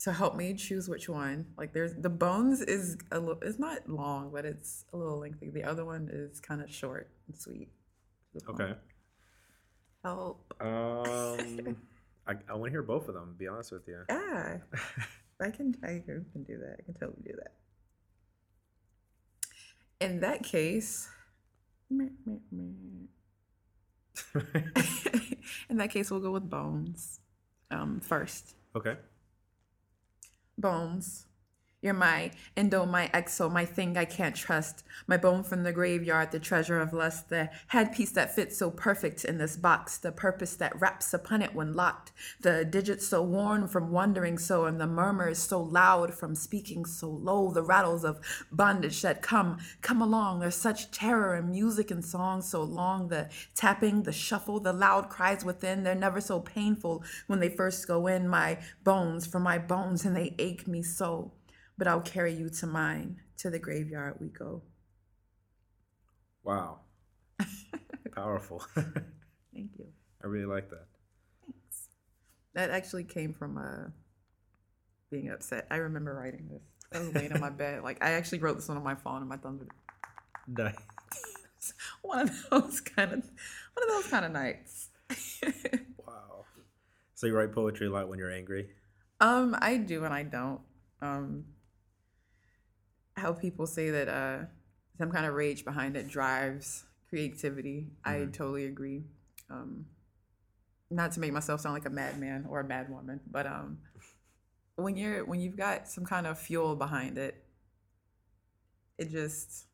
So 0.03 0.11
help 0.11 0.35
me 0.35 0.53
choose 0.53 0.89
which 0.89 1.07
one. 1.07 1.45
Like 1.57 1.71
there's 1.71 1.93
the 1.95 2.09
bones 2.09 2.59
is 2.59 2.97
a 3.13 3.19
little. 3.21 3.41
It's 3.41 3.57
not 3.57 3.87
long, 3.87 4.31
but 4.33 4.43
it's 4.43 4.83
a 4.91 4.97
little 4.97 5.17
lengthy. 5.17 5.49
The 5.49 5.63
other 5.63 5.85
one 5.85 6.09
is 6.11 6.41
kind 6.41 6.61
of 6.61 6.69
short 6.69 7.09
and 7.25 7.37
sweet. 7.37 7.69
Okay. 8.49 8.73
Help. 10.03 10.53
Um, 10.59 11.77
I, 12.27 12.33
I 12.49 12.53
want 12.53 12.65
to 12.65 12.69
hear 12.71 12.83
both 12.83 13.07
of 13.07 13.13
them. 13.13 13.35
Be 13.39 13.47
honest 13.47 13.71
with 13.71 13.87
you. 13.87 14.03
Ah, 14.09 14.55
I 15.41 15.51
can. 15.51 15.73
I 15.81 16.03
can 16.05 16.25
do 16.45 16.57
that. 16.57 16.79
I 16.79 16.83
can 16.83 16.95
totally 16.95 17.23
do 17.25 17.35
that. 17.37 17.53
In 20.05 20.19
that 20.19 20.43
case, 20.43 21.07
in 21.89 23.07
that 25.69 25.91
case, 25.91 26.11
we'll 26.11 26.19
go 26.19 26.31
with 26.31 26.49
bones 26.49 27.21
um, 27.71 28.01
first. 28.01 28.55
okay. 28.75 28.97
Bones. 30.57 31.25
You're 31.83 31.93
my 31.93 32.31
endo, 32.55 32.85
my 32.85 33.09
exo, 33.13 33.51
my 33.51 33.65
thing 33.65 33.97
I 33.97 34.05
can't 34.05 34.37
trust. 34.37 34.85
My 35.05 35.17
bone 35.17 35.43
from 35.43 35.63
the 35.63 35.73
graveyard, 35.73 36.31
the 36.31 36.39
treasure 36.39 36.79
of 36.79 36.93
lust, 36.93 37.27
the 37.27 37.49
headpiece 37.67 38.11
that 38.11 38.33
fits 38.33 38.57
so 38.57 38.71
perfect 38.71 39.25
in 39.25 39.37
this 39.37 39.57
box, 39.57 39.97
the 39.97 40.13
purpose 40.13 40.55
that 40.55 40.79
wraps 40.79 41.13
upon 41.13 41.41
it 41.41 41.53
when 41.53 41.73
locked, 41.73 42.13
the 42.39 42.63
digits 42.63 43.05
so 43.05 43.21
worn 43.21 43.67
from 43.67 43.91
wandering 43.91 44.37
so, 44.37 44.63
and 44.63 44.79
the 44.79 44.87
murmurs 44.87 45.39
so 45.39 45.61
loud 45.61 46.13
from 46.13 46.35
speaking 46.35 46.85
so 46.85 47.09
low, 47.09 47.51
the 47.51 47.61
rattles 47.61 48.05
of 48.05 48.21
bondage 48.49 49.01
that 49.01 49.21
come, 49.21 49.57
come 49.81 50.01
along. 50.01 50.39
There's 50.39 50.55
such 50.55 50.89
terror 50.89 51.35
in 51.35 51.51
music 51.51 51.91
and 51.91 52.05
song 52.05 52.41
so 52.41 52.63
long, 52.63 53.09
the 53.09 53.27
tapping, 53.55 54.03
the 54.03 54.13
shuffle, 54.13 54.61
the 54.61 54.71
loud 54.71 55.09
cries 55.09 55.43
within, 55.43 55.83
they're 55.83 55.95
never 55.95 56.21
so 56.21 56.39
painful 56.39 57.03
when 57.27 57.41
they 57.41 57.49
first 57.49 57.85
go 57.89 58.07
in. 58.07 58.25
My 58.29 58.59
bones, 58.85 59.27
for 59.27 59.41
my 59.41 59.57
bones, 59.57 60.05
and 60.05 60.15
they 60.15 60.33
ache 60.39 60.65
me 60.65 60.81
so 60.81 61.33
but 61.77 61.87
I'll 61.87 62.01
carry 62.01 62.33
you 62.33 62.49
to 62.49 62.67
mine. 62.67 63.19
To 63.37 63.49
the 63.49 63.59
graveyard 63.59 64.15
we 64.19 64.27
go. 64.29 64.61
Wow. 66.43 66.79
Powerful. 68.15 68.59
Thank 68.75 69.71
you. 69.77 69.87
I 70.23 70.27
really 70.27 70.45
like 70.45 70.69
that. 70.69 70.85
Thanks. 71.45 71.89
That 72.53 72.69
actually 72.69 73.03
came 73.03 73.33
from 73.33 73.57
uh, 73.57 73.89
being 75.11 75.29
upset. 75.29 75.67
I 75.71 75.77
remember 75.77 76.13
writing 76.15 76.47
this. 76.51 76.61
I 76.93 76.99
was 76.99 77.13
laying 77.13 77.31
in 77.31 77.41
my 77.41 77.49
bed. 77.49 77.81
Like 77.83 78.03
I 78.03 78.11
actually 78.11 78.39
wrote 78.39 78.55
this 78.55 78.67
one 78.67 78.77
on 78.77 78.83
my 78.83 78.95
phone, 78.95 79.17
and 79.21 79.27
my 79.29 79.37
thumbs 79.37 79.61
were 79.61 79.67
Nice. 80.47 80.75
one 82.01 82.19
of 82.29 82.45
those 82.51 82.81
kind 82.81 83.11
of 83.13 83.19
one 83.23 83.83
of 83.83 83.89
those 83.89 84.07
kind 84.07 84.25
of 84.25 84.31
nights. 84.31 84.89
Wow. 86.05 86.45
So 87.15 87.27
you 87.27 87.35
write 87.35 87.51
poetry 87.51 87.87
a 87.87 87.91
lot 87.91 88.07
when 88.09 88.19
you're 88.19 88.31
angry. 88.31 88.69
um, 89.19 89.55
I 89.59 89.77
do 89.77 90.05
and 90.05 90.13
I 90.13 90.23
don't. 90.23 90.61
Um, 91.01 91.45
how 93.15 93.33
people 93.33 93.67
say 93.67 93.89
that 93.91 94.07
uh, 94.07 94.45
some 94.97 95.11
kind 95.11 95.25
of 95.25 95.33
rage 95.33 95.65
behind 95.65 95.95
it 95.97 96.07
drives 96.07 96.85
creativity. 97.09 97.87
I 98.05 98.25
Mhm. 98.25 98.33
totally 98.33 98.65
agree. 98.65 99.03
Um, 99.49 99.85
not 100.89 101.11
to 101.13 101.19
make 101.19 101.33
myself 101.33 101.61
sound 101.61 101.73
like 101.73 101.85
a 101.85 101.89
madman 101.89 102.45
or 102.49 102.59
a 102.59 102.63
madwoman, 102.63 103.19
but 103.31 103.47
um, 103.47 103.79
when 104.75 104.97
you're 104.97 105.25
when 105.25 105.39
you've 105.41 105.57
got 105.57 105.87
some 105.87 106.05
kind 106.05 106.27
of 106.27 106.39
fuel 106.39 106.75
behind 106.75 107.17
it, 107.17 107.43
it 108.97 109.09
just 109.11 109.65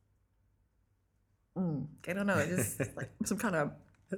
mm, 1.57 1.87
I 2.07 2.13
don't 2.13 2.27
know. 2.27 2.39
It 2.39 2.49
just 2.49 2.81
like 2.95 3.09
some 3.25 3.37
kind 3.37 3.55
of 3.55 3.71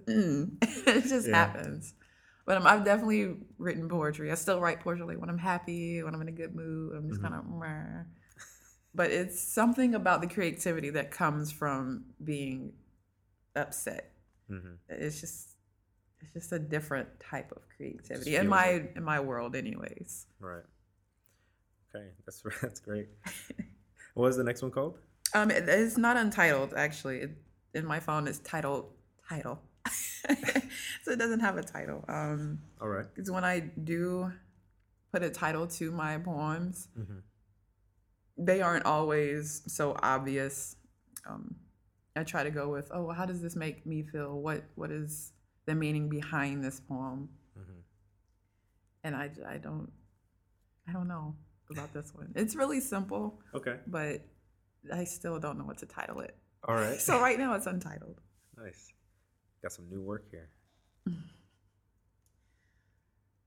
mm, 0.07 0.49
it 0.87 1.03
just 1.07 1.27
Yeah. 1.27 1.29
happens. 1.29 1.93
But 2.45 2.57
um, 2.57 2.67
I've 2.67 2.83
definitely 2.83 3.35
written 3.57 3.87
poetry. 3.87 4.31
I 4.31 4.35
still 4.35 4.59
write 4.59 4.79
poetry 4.81 5.05
like 5.05 5.19
when 5.19 5.29
I'm 5.29 5.37
happy, 5.37 6.01
when 6.03 6.13
I'm 6.15 6.21
in 6.21 6.27
a 6.27 6.31
good 6.31 6.55
mood. 6.55 6.95
I'm 6.95 7.07
just 7.07 7.21
Mhm. 7.21 7.21
kind 7.21 7.35
of, 7.35 7.45
but 8.93 9.11
it's 9.11 9.41
something 9.41 9.95
about 9.95 10.21
the 10.21 10.27
creativity 10.27 10.89
that 10.91 11.11
comes 11.11 11.51
from 11.51 12.05
being 12.23 12.73
upset. 13.55 14.11
hmm 14.49 14.75
It's 14.89 15.19
just, 15.21 15.49
it's 16.21 16.33
just 16.33 16.51
a 16.51 16.59
different 16.59 17.07
type 17.19 17.51
of 17.51 17.61
creativity 17.75 18.35
in 18.35 18.47
my 18.47 18.65
it. 18.67 18.93
in 18.95 19.03
my 19.03 19.19
world, 19.19 19.55
anyways. 19.55 20.27
Right. 20.39 20.63
Okay, 21.95 22.07
that's 22.25 22.43
that's 22.61 22.79
great. 22.79 23.07
what 24.13 24.23
was 24.23 24.37
the 24.37 24.43
next 24.43 24.61
one 24.61 24.71
called? 24.71 24.99
Um, 25.33 25.49
it, 25.51 25.67
it's 25.67 25.97
not 25.97 26.17
untitled 26.17 26.73
actually. 26.75 27.19
It, 27.21 27.31
in 27.73 27.85
my 27.85 27.99
phone, 28.01 28.27
it's 28.27 28.39
titled 28.39 28.91
title, 29.29 29.61
so 31.03 31.11
it 31.11 31.19
doesn't 31.19 31.39
have 31.39 31.57
a 31.57 31.63
title. 31.63 32.03
Um, 32.09 32.59
All 32.81 32.89
right. 32.89 33.05
because 33.13 33.31
when 33.31 33.45
I 33.45 33.59
do 33.61 34.31
put 35.13 35.23
a 35.23 35.29
title 35.29 35.67
to 35.67 35.91
my 35.91 36.17
poems, 36.17 36.87
Mm-hmm. 36.99 37.19
They 38.45 38.61
aren't 38.61 38.85
always 38.85 39.61
so 39.67 39.95
obvious. 40.01 40.75
Um, 41.27 41.55
I 42.15 42.23
try 42.23 42.43
to 42.43 42.51
go 42.51 42.69
with, 42.69 42.89
oh, 42.93 43.03
well, 43.03 43.15
how 43.15 43.25
does 43.25 43.41
this 43.41 43.55
make 43.55 43.85
me 43.85 44.03
feel? 44.03 44.33
What 44.39 44.63
what 44.75 44.91
is 44.91 45.31
the 45.65 45.75
meaning 45.75 46.09
behind 46.09 46.63
this 46.63 46.79
poem? 46.79 47.29
Mm-hmm. 47.57 47.79
And 49.03 49.15
I 49.15 49.29
I 49.47 49.57
don't 49.57 49.91
I 50.87 50.91
don't 50.91 51.07
know 51.07 51.35
about 51.69 51.93
this 51.93 52.11
one. 52.13 52.31
It's 52.35 52.55
really 52.55 52.81
simple, 52.81 53.39
Okay. 53.55 53.77
but 53.87 54.21
I 54.93 55.05
still 55.05 55.39
don't 55.39 55.57
know 55.57 55.63
what 55.63 55.77
to 55.77 55.85
title 55.85 56.19
it. 56.21 56.35
All 56.67 56.75
right. 56.75 56.99
So 57.07 57.21
right 57.21 57.37
now 57.39 57.53
it's 57.53 57.67
untitled. 57.67 58.19
nice. 58.57 58.91
Got 59.61 59.71
some 59.73 59.87
new 59.89 60.01
work 60.01 60.25
here. 60.31 60.49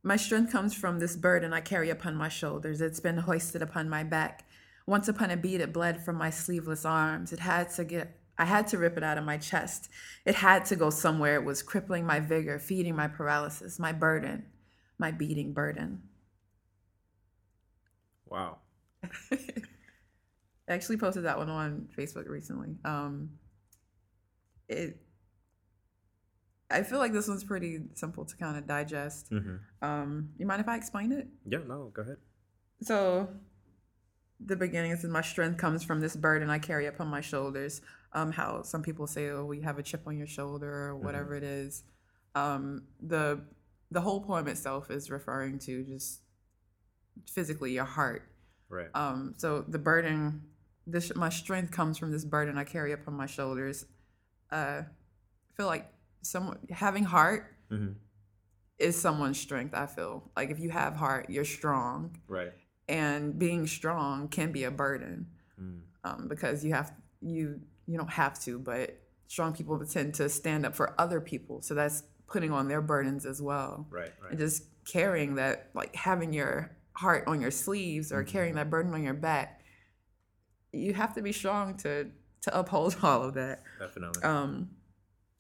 My 0.03 0.17
strength 0.17 0.53
comes 0.53 0.75
from 0.75 0.99
this 0.99 1.17
burden 1.17 1.53
I 1.53 1.61
carry 1.61 1.91
upon 1.91 2.15
my 2.15 2.29
shoulders. 2.29 2.81
It's 2.81 3.01
been 3.01 3.19
hoisted 3.19 3.63
upon 3.63 3.89
my 3.89 4.05
back. 4.05 4.47
Once 4.87 5.09
upon 5.09 5.31
a 5.31 5.37
beat, 5.37 5.61
it 5.61 5.73
bled 5.73 6.05
from 6.05 6.17
my 6.17 6.31
sleeveless 6.31 6.85
arms. 6.85 7.33
It 7.33 7.41
had 7.41 7.71
to 7.71 7.85
get, 7.85 8.21
I 8.37 8.45
had 8.45 8.67
to 8.69 8.79
rip 8.79 8.97
it 8.97 9.03
out 9.03 9.17
of 9.17 9.25
my 9.25 9.39
chest. 9.39 9.89
It 10.27 10.35
had 10.35 10.67
to 10.67 10.77
go 10.77 10.91
somewhere. 10.91 11.37
It 11.37 11.45
was 11.45 11.63
crippling 11.63 12.05
my 12.05 12.21
vigor, 12.21 12.59
feeding 12.59 12.95
my 12.95 13.09
paralysis, 13.09 13.79
my 13.79 13.93
burden, 13.93 14.45
my 14.99 15.11
beating 15.11 15.53
burden. 15.55 16.03
Wow. 18.27 18.59
I 19.33 19.39
actually 20.69 20.97
posted 20.97 21.25
that 21.25 21.39
one 21.39 21.49
on 21.49 21.89
Facebook 21.97 22.29
recently. 22.29 22.77
Um, 22.85 23.31
it, 24.69 24.99
I 26.71 26.83
feel 26.83 26.99
like 26.99 27.13
this 27.13 27.29
one's 27.29 27.45
pretty 27.45 27.81
simple 27.95 28.25
to 28.25 28.37
kind 28.37 28.57
of 28.57 28.67
digest. 28.67 29.31
Mm-hmm. 29.31 29.57
Um, 29.83 30.31
you 30.39 30.47
mind 30.47 30.61
if 30.61 30.69
I 30.69 30.77
explain 30.77 31.13
it? 31.13 31.29
Yeah. 31.47 31.59
No. 31.67 31.91
Go 31.95 32.03
ahead. 32.03 32.17
So, 32.81 33.29
the 34.41 34.57
beginning 34.57 34.93
is 34.93 35.05
my 35.05 35.23
strength 35.23 35.59
comes 35.59 35.83
from 35.83 36.01
this 36.01 36.17
burden 36.17 36.51
I 36.51 36.59
carry 36.59 36.87
upon 36.87 37.09
my 37.09 37.21
shoulders. 37.21 37.81
Um, 38.13 38.33
how 38.33 38.63
some 38.63 38.83
people 38.83 39.07
say, 39.07 39.29
"Oh, 39.31 39.45
we 39.45 39.61
have 39.63 39.79
a 39.79 39.83
chip 39.83 40.03
on 40.07 40.17
your 40.17 40.27
shoulder," 40.27 40.73
or 40.89 40.97
whatever 40.97 41.35
it 41.35 41.43
is. 41.43 41.83
Um, 42.35 42.85
the 43.01 43.41
the 43.91 44.01
whole 44.01 44.21
poem 44.21 44.49
itself 44.49 44.91
is 44.91 45.11
referring 45.11 45.59
to 45.61 45.85
just 45.85 46.21
physically 47.29 47.73
your 47.73 47.85
heart. 47.85 48.29
Right. 48.69 48.89
Um, 48.95 49.35
so 49.37 49.65
the 49.67 49.79
burden, 49.79 50.43
this 50.87 51.15
my 51.15 51.29
strength 51.29 51.71
comes 51.71 51.99
from 51.99 52.11
this 52.11 52.25
burden 52.25 52.59
I 52.59 52.65
carry 52.65 52.93
upon 52.93 53.15
my 53.15 53.27
shoulders. 53.27 53.87
Uh, 54.51 54.83
I 54.83 55.57
feel 55.57 55.67
like 55.67 55.91
someone 56.23 56.59
having 56.71 57.05
heart 57.05 57.55
mm-hmm. 57.71 57.93
is 58.79 59.01
someone's 59.01 59.39
strength. 59.39 59.75
I 59.75 59.87
feel 59.87 60.31
like 60.37 60.51
if 60.51 60.59
you 60.59 60.71
have 60.71 60.97
heart, 60.97 61.31
you're 61.31 61.45
strong 61.45 62.17
Right. 62.29 62.53
And 62.89 63.39
being 63.39 63.67
strong 63.67 64.29
can 64.29 64.53
be 64.53 64.65
a 64.65 64.71
burden 64.71 65.27
Mm. 65.61 65.81
um, 66.03 66.27
because 66.29 66.65
you 66.65 66.73
have 66.75 66.93
you 67.21 67.61
you 67.87 67.97
don't 67.97 68.11
have 68.11 68.39
to 68.41 68.59
but 68.59 68.99
strong 69.29 69.53
people 69.55 69.79
tend 69.87 70.15
to 70.15 70.29
stand 70.29 70.67
up 70.67 70.75
for 70.75 70.95
other 71.01 71.21
people 71.21 71.63
so 71.63 71.75
that's 71.75 72.03
putting 72.27 72.51
on 72.51 72.67
their 72.67 72.83
burdens 72.83 73.25
as 73.25 73.41
well 73.41 73.87
Right. 73.91 74.13
Right. 74.21 74.31
and 74.31 74.39
just 74.39 74.65
carrying 74.85 75.37
that 75.37 75.71
like 75.75 75.95
having 75.95 76.33
your 76.33 76.77
heart 76.95 77.25
on 77.29 77.41
your 77.41 77.53
sleeves 77.53 78.11
or 78.11 78.25
carrying 78.25 78.57
that 78.57 78.69
burden 78.69 78.93
on 78.95 79.03
your 79.05 79.15
back 79.15 79.61
you 80.73 80.93
have 80.95 81.15
to 81.15 81.23
be 81.23 81.33
strong 81.33 81.77
to 81.79 82.11
to 82.43 82.59
uphold 82.59 82.97
all 83.03 83.23
of 83.23 83.35
that 83.35 83.63
Definitely. 83.79 84.23
um, 84.25 84.71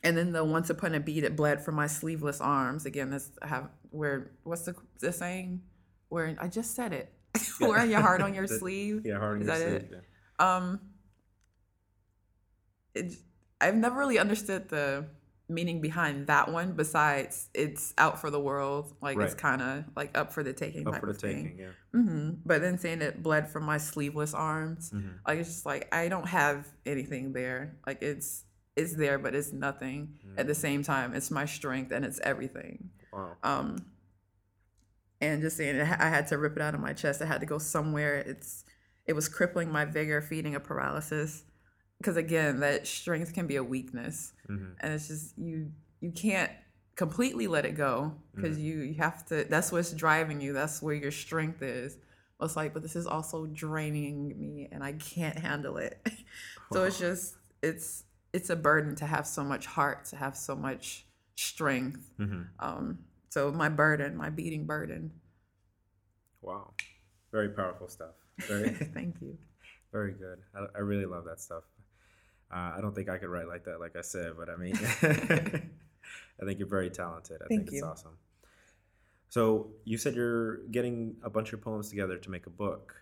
and 0.02 0.16
then 0.16 0.32
the 0.32 0.44
once 0.44 0.70
upon 0.70 0.94
a 0.94 1.00
beat 1.00 1.24
it 1.24 1.34
bled 1.34 1.64
from 1.64 1.74
my 1.74 1.86
sleeveless 1.86 2.40
arms. 2.40 2.84
Again, 2.86 3.10
this 3.10 3.30
I 3.42 3.46
have 3.48 3.70
where 3.90 4.30
what's 4.42 4.62
the 4.62 4.74
the 5.00 5.12
saying? 5.12 5.62
Where 6.10 6.36
I 6.38 6.46
just 6.48 6.74
said 6.76 6.92
it. 6.92 7.10
Wearing 7.60 7.90
your 7.90 8.00
heart 8.00 8.20
on 8.22 8.34
your 8.34 8.46
The- 8.48 8.58
sleeve. 8.58 9.02
yeah. 9.04 9.18
Hard 9.18 9.36
on 9.36 9.42
is 9.42 9.46
your 9.48 9.56
that 9.58 9.68
sleeve. 9.82 9.92
it? 9.92 10.04
yeah. 10.40 10.56
Um, 10.56 10.80
it, 12.94 13.14
I've 13.60 13.74
never 13.74 13.96
really 13.98 14.18
understood 14.18 14.68
the 14.68 15.06
meaning 15.48 15.80
behind 15.80 16.26
that 16.28 16.50
one. 16.50 16.72
Besides, 16.72 17.48
it's 17.54 17.92
out 17.98 18.20
for 18.20 18.30
the 18.30 18.40
world. 18.40 18.94
Like 19.02 19.18
it's 19.18 19.34
kind 19.34 19.62
of 19.62 19.84
like 19.96 20.16
up 20.16 20.32
for 20.32 20.42
the 20.42 20.52
taking. 20.52 20.86
Up 20.86 21.00
for 21.00 21.06
the 21.06 21.12
of 21.12 21.18
thing. 21.18 21.44
taking. 21.44 21.58
Yeah. 21.58 21.70
hmm 21.92 22.30
But 22.44 22.60
then 22.62 22.78
saying 22.78 23.02
it 23.02 23.22
bled 23.22 23.48
from 23.50 23.64
my 23.64 23.78
sleeveless 23.78 24.34
arms, 24.34 24.90
Mhm. 24.90 25.14
like 25.26 25.38
it's 25.38 25.48
just 25.48 25.66
like 25.66 25.92
I 25.94 26.08
don't 26.08 26.28
have 26.28 26.66
anything 26.86 27.32
there. 27.32 27.76
Like 27.86 28.02
it's 28.02 28.44
it's 28.76 28.94
there, 28.96 29.18
but 29.18 29.34
it's 29.34 29.52
nothing. 29.52 30.14
At 30.36 30.46
the 30.48 30.54
same 30.54 30.82
time, 30.82 31.14
it's 31.14 31.30
my 31.30 31.44
strength 31.46 31.92
and 31.92 32.04
it's 32.04 32.18
everything. 32.20 32.90
Wow. 33.12 33.36
Um, 33.44 33.76
and 35.32 35.42
just 35.42 35.56
saying, 35.56 35.76
it, 35.76 35.82
I 35.82 36.08
had 36.08 36.26
to 36.28 36.38
rip 36.38 36.56
it 36.56 36.62
out 36.62 36.74
of 36.74 36.80
my 36.80 36.92
chest. 36.92 37.22
I 37.22 37.26
had 37.26 37.40
to 37.40 37.46
go 37.46 37.58
somewhere. 37.58 38.16
It's 38.16 38.64
it 39.06 39.12
was 39.12 39.28
crippling 39.28 39.70
my 39.70 39.84
vigor, 39.84 40.20
feeding 40.22 40.54
a 40.54 40.60
paralysis. 40.60 41.44
Because 41.98 42.16
again, 42.16 42.60
that 42.60 42.86
strength 42.86 43.32
can 43.34 43.46
be 43.46 43.56
a 43.56 43.64
weakness, 43.64 44.32
Mm-hmm. 44.50 44.72
and 44.80 44.92
it's 44.92 45.08
just 45.08 45.38
you 45.38 45.70
you 46.00 46.10
can't 46.12 46.50
completely 46.96 47.46
let 47.46 47.64
it 47.64 47.76
go 47.76 48.14
because 48.34 48.58
you 48.58 48.80
you 48.80 48.94
have 48.94 49.24
to. 49.26 49.44
That's 49.44 49.72
what's 49.72 49.92
driving 49.92 50.40
you. 50.40 50.52
That's 50.52 50.82
where 50.82 50.94
your 50.94 51.12
strength 51.12 51.62
is. 51.62 51.96
It's 52.40 52.56
like, 52.56 52.74
but 52.74 52.82
this 52.82 52.94
is 52.96 53.06
also 53.06 53.46
draining 53.46 54.28
me, 54.38 54.68
and 54.70 54.82
I 54.84 54.92
can't 54.92 55.38
handle 55.38 55.78
it. 55.78 55.98
so 56.72 56.84
it's 56.84 56.98
just 56.98 57.36
it's 57.62 58.04
it's 58.34 58.50
a 58.50 58.56
burden 58.56 58.96
to 58.96 59.06
have 59.06 59.26
so 59.26 59.44
much 59.44 59.64
heart, 59.64 60.04
to 60.06 60.16
have 60.16 60.36
so 60.36 60.54
much 60.54 61.06
strength. 61.36 62.10
Mm-hmm. 62.18 62.42
Um, 62.58 62.98
so 63.30 63.50
my 63.52 63.68
burden, 63.68 64.16
my 64.16 64.30
beating 64.30 64.66
burden. 64.66 65.10
Wow. 66.42 66.72
Very 67.32 67.48
powerful 67.48 67.88
stuff. 67.88 68.14
Very. 68.46 68.70
Thank 68.94 69.16
you. 69.20 69.36
Very 69.92 70.12
good. 70.12 70.38
I, 70.54 70.66
I 70.76 70.78
really 70.80 71.06
love 71.06 71.24
that 71.24 71.40
stuff. 71.40 71.64
Uh, 72.52 72.72
I 72.76 72.80
don't 72.80 72.94
think 72.94 73.08
I 73.08 73.18
could 73.18 73.28
write 73.28 73.48
like 73.48 73.64
that, 73.64 73.80
like 73.80 73.96
I 73.96 74.02
said, 74.02 74.32
but 74.38 74.48
I 74.48 74.56
mean, 74.56 74.76
I 75.02 76.44
think 76.44 76.58
you're 76.58 76.68
very 76.68 76.90
talented. 76.90 77.38
I 77.42 77.46
Thank 77.48 77.62
think 77.62 77.68
it's 77.68 77.76
you. 77.76 77.84
awesome. 77.84 78.18
So 79.28 79.70
you 79.84 79.98
said 79.98 80.14
you're 80.14 80.58
getting 80.68 81.16
a 81.24 81.30
bunch 81.30 81.52
of 81.52 81.60
poems 81.60 81.88
together 81.88 82.18
to 82.18 82.30
make 82.30 82.46
a 82.46 82.50
book. 82.50 82.94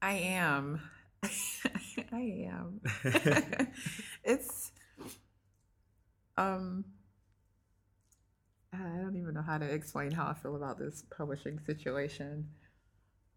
I 0.00 0.12
am. 0.12 0.80
I 2.12 2.48
am. 2.48 2.80
it's 4.24 4.72
um 6.38 6.84
I 8.72 8.78
don't 9.00 9.16
even 9.16 9.34
know 9.34 9.42
how 9.42 9.58
to 9.58 9.64
explain 9.64 10.10
how 10.10 10.26
I 10.26 10.34
feel 10.34 10.56
about 10.56 10.78
this 10.78 11.02
publishing 11.16 11.58
situation. 11.64 12.48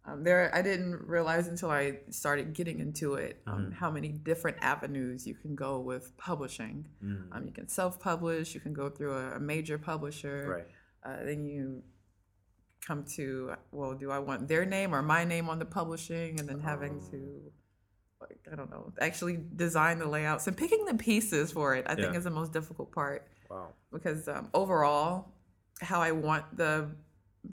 Um, 0.04 0.24
there, 0.24 0.54
I 0.54 0.62
didn't 0.62 1.08
realize 1.08 1.48
until 1.48 1.70
I 1.70 2.00
started 2.10 2.54
getting 2.54 2.80
into 2.80 3.14
it 3.16 3.42
um, 3.46 3.68
Mhm. 3.68 3.74
how 3.74 3.92
many 3.92 4.10
different 4.10 4.58
avenues 4.62 5.28
you 5.28 5.36
can 5.36 5.56
go 5.56 5.80
with 5.80 6.16
publishing. 6.18 6.86
Mm, 7.04 7.28
Um, 7.32 7.46
you 7.46 7.54
can 7.54 7.68
self-publish. 7.68 8.54
You 8.56 8.62
can 8.62 8.74
go 8.74 8.90
through 8.90 9.14
a, 9.14 9.36
a 9.36 9.40
major 9.40 9.78
publisher. 9.78 10.48
right. 10.50 10.68
Uh, 11.04 11.24
then 11.24 11.46
you 11.46 11.84
come 12.86 13.04
to, 13.06 13.54
well, 13.72 13.94
do 13.94 14.10
I 14.12 14.20
want 14.20 14.48
their 14.48 14.66
name 14.66 14.94
or 14.94 15.02
my 15.04 15.24
name 15.24 15.50
on 15.50 15.60
the 15.60 15.66
publishing, 15.66 16.40
and 16.40 16.50
then 16.50 16.60
having 16.60 17.00
Oh. 17.04 17.12
to, 17.12 17.52
like, 18.22 18.40
I 18.52 18.56
don't 18.56 18.70
know, 18.72 18.92
actually 19.00 19.38
design 19.56 20.00
the 20.00 20.08
layouts 20.08 20.48
and 20.48 20.58
picking 20.58 20.86
the 20.86 20.96
pieces 20.96 21.52
for 21.52 21.76
it. 21.76 21.86
I 21.88 21.96
think 21.96 22.16
is 22.16 22.24
the 22.24 22.32
most 22.32 22.52
difficult 22.54 22.92
part 22.92 23.28
Wow. 23.52 23.74
because 23.92 24.28
um, 24.28 24.50
overall, 24.54 25.34
how 25.82 26.02
I 26.02 26.12
want 26.12 26.58
the, 26.58 26.90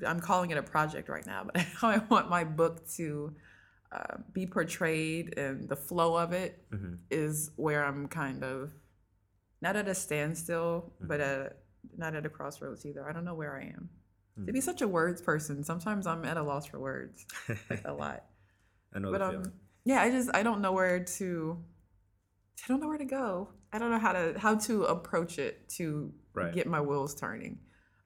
I'm 0.06 0.20
calling 0.20 0.50
it 0.50 0.58
a 0.58 0.62
project 0.62 1.08
right 1.08 1.26
now, 1.26 1.44
but 1.52 1.60
how 1.62 1.88
I 1.88 1.98
want 2.08 2.30
my 2.30 2.44
book 2.44 2.88
to 2.96 3.34
uh, 3.90 4.18
be 4.32 4.46
portrayed 4.46 5.38
and 5.38 5.68
the 5.68 5.76
flow 5.76 6.16
of 6.16 6.32
it 6.32 6.62
hmm 6.70 6.94
is 7.10 7.50
where 7.56 7.84
I'm 7.84 8.06
kind 8.06 8.44
of 8.44 8.70
not 9.62 9.76
at 9.76 9.88
a 9.88 9.94
standstill, 9.94 10.92
but 11.00 11.20
at 11.20 11.58
not 11.96 12.14
at 12.14 12.26
a 12.26 12.28
crossroads 12.28 12.84
either. 12.84 13.08
I 13.08 13.12
don't 13.12 13.24
know 13.24 13.34
where 13.34 13.56
I 13.56 13.62
am. 13.64 13.88
To 14.46 14.52
be 14.52 14.60
such 14.60 14.82
a 14.82 14.88
words 14.88 15.20
person, 15.20 15.64
sometimes 15.64 16.06
I'm 16.06 16.24
at 16.24 16.36
a 16.36 16.42
loss 16.42 16.66
for 16.66 16.78
words, 16.78 17.26
like 17.70 17.82
a 17.84 17.92
lot. 17.92 18.24
I 18.94 18.98
know 19.00 19.10
But 19.10 19.22
um, 19.22 19.32
feeling. 19.32 19.52
yeah, 19.84 20.00
I 20.02 20.10
just 20.10 20.30
I 20.34 20.42
don't 20.42 20.60
know 20.60 20.72
where 20.72 21.00
to. 21.02 21.58
I 22.64 22.68
don't 22.68 22.80
know 22.80 22.88
where 22.88 22.98
to 22.98 23.04
go. 23.04 23.48
I 23.72 23.78
don't 23.78 23.90
know 23.90 23.98
how 23.98 24.12
to 24.12 24.38
how 24.38 24.54
to 24.56 24.84
approach 24.84 25.38
it 25.38 25.68
to 25.70 26.12
Right. 26.34 26.54
get 26.54 26.66
my 26.68 26.80
wheels 26.80 27.14
turning, 27.14 27.58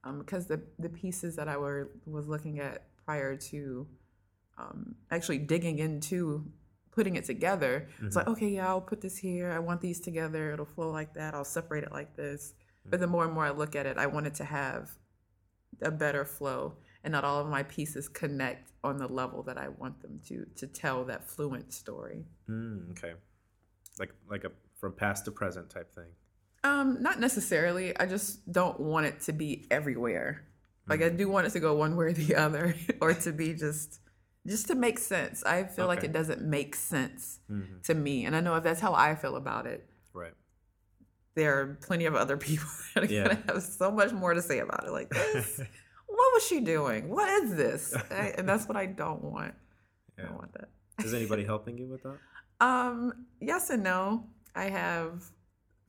um, 0.05 0.18
because 0.18 0.46
the 0.46 0.62
the 0.79 0.88
pieces 0.88 1.37
that 1.37 1.48
I 1.48 1.57
were 1.59 1.90
was 2.07 2.27
looking 2.27 2.61
at 2.61 2.88
prior 3.05 3.37
to, 3.37 3.87
um, 4.57 4.94
actually 5.11 5.38
digging 5.38 5.79
into 5.79 6.51
putting 6.92 7.16
it 7.16 7.25
together. 7.25 7.88
It's 8.03 8.16
like 8.16 8.27
okay, 8.27 8.48
yeah, 8.48 8.68
I'll 8.68 8.81
put 8.81 9.01
this 9.01 9.16
here. 9.18 9.51
I 9.51 9.59
want 9.59 9.81
these 9.81 10.01
together. 10.01 10.53
It'll 10.53 10.64
flow 10.66 10.90
like 10.90 11.14
that. 11.14 11.35
I'll 11.35 11.44
separate 11.44 11.85
it 11.85 11.92
like 11.92 12.16
this. 12.16 12.55
But 12.85 13.01
the 13.01 13.07
more 13.07 13.25
and 13.25 13.33
more 13.33 13.44
I 13.44 13.51
look 13.51 13.77
at 13.77 13.87
it, 13.87 13.96
I 13.96 14.07
want 14.07 14.27
it 14.27 14.35
to 14.37 14.44
have 14.44 14.90
a 15.81 15.90
better 15.90 16.25
flow 16.25 16.79
and 17.05 17.12
not 17.12 17.25
all 17.25 17.40
of 17.40 17.48
my 17.48 17.62
pieces 17.62 18.09
connect 18.09 18.72
on 18.85 18.96
the 18.98 19.09
level 19.09 19.42
that 19.44 19.59
I 19.59 19.68
want 19.68 20.01
them 20.03 20.20
to 20.29 20.44
to 20.57 20.66
tell 20.66 21.05
that 21.05 21.29
fluent 21.29 21.72
story. 21.72 22.25
Mm, 22.48 22.90
okay. 22.92 23.14
Like 23.98 24.12
like 24.29 24.44
a 24.44 24.53
from 24.83 24.92
past 24.92 25.25
to 25.25 25.31
present 25.31 25.71
type 25.71 25.95
thing. 25.95 26.09
Um, 26.64 27.01
not 27.01 27.21
necessarily. 27.21 27.97
I 27.97 28.05
just 28.05 28.51
don't 28.53 28.79
want 28.81 29.07
it 29.07 29.21
to 29.23 29.33
be 29.33 29.64
everywhere. 29.71 30.42
Like 30.88 31.01
I 31.01 31.09
do 31.09 31.29
want 31.29 31.47
it 31.47 31.51
to 31.51 31.61
go 31.61 31.77
one 31.77 31.97
way 31.97 32.07
or 32.07 32.12
the 32.12 32.35
other, 32.35 32.75
or 33.01 33.14
to 33.14 33.33
be 33.33 33.55
just 33.55 34.01
just 34.47 34.66
to 34.66 34.75
make 34.75 34.99
sense. 34.99 35.45
I 35.45 35.62
feel 35.62 35.87
like 35.87 36.03
it 36.03 36.12
doesn't 36.12 36.42
make 36.42 36.75
sense 36.75 37.38
hmm 37.47 37.62
to 37.85 37.95
me, 37.95 38.27
and 38.27 38.35
I 38.35 38.40
know 38.40 38.57
if 38.57 38.64
that's 38.64 38.81
how 38.81 38.92
I 38.92 39.14
feel 39.14 39.37
about 39.37 39.66
it. 39.66 39.88
Right. 40.12 40.35
there 41.37 41.61
are 41.61 41.79
plenty 41.87 42.05
of 42.07 42.14
other 42.16 42.37
people 42.49 42.66
that 42.95 43.05
are 43.05 43.07
Yeah. 43.07 43.23
gonna 43.29 43.42
have 43.47 43.62
so 43.62 43.90
much 43.92 44.12
more 44.12 44.35
to 44.35 44.42
say 44.42 44.59
about 44.59 44.85
it. 44.85 44.90
Like 44.90 45.09
this, 45.33 45.61
what 46.09 46.35
was 46.35 46.45
she 46.45 46.59
doing? 46.61 47.09
What 47.09 47.29
is 47.45 47.55
this? 47.55 47.95
I- 48.11 48.35
and 48.37 48.49
that's 48.49 48.66
what 48.66 48.77
I 48.77 48.87
don't 48.87 49.23
want. 49.23 49.55
I 50.18 50.23
Yeah. 50.23 50.27
don't 50.29 50.38
want 50.38 50.53
that. 50.55 50.68
Is 51.05 51.14
anybody 51.14 51.45
helping 51.45 51.79
you 51.79 51.87
with 51.87 52.03
that? 52.03 52.18
Um, 52.61 53.27
yes 53.40 53.71
and 53.71 53.85
no. 53.85 54.27
I 54.55 54.65
have 54.71 55.25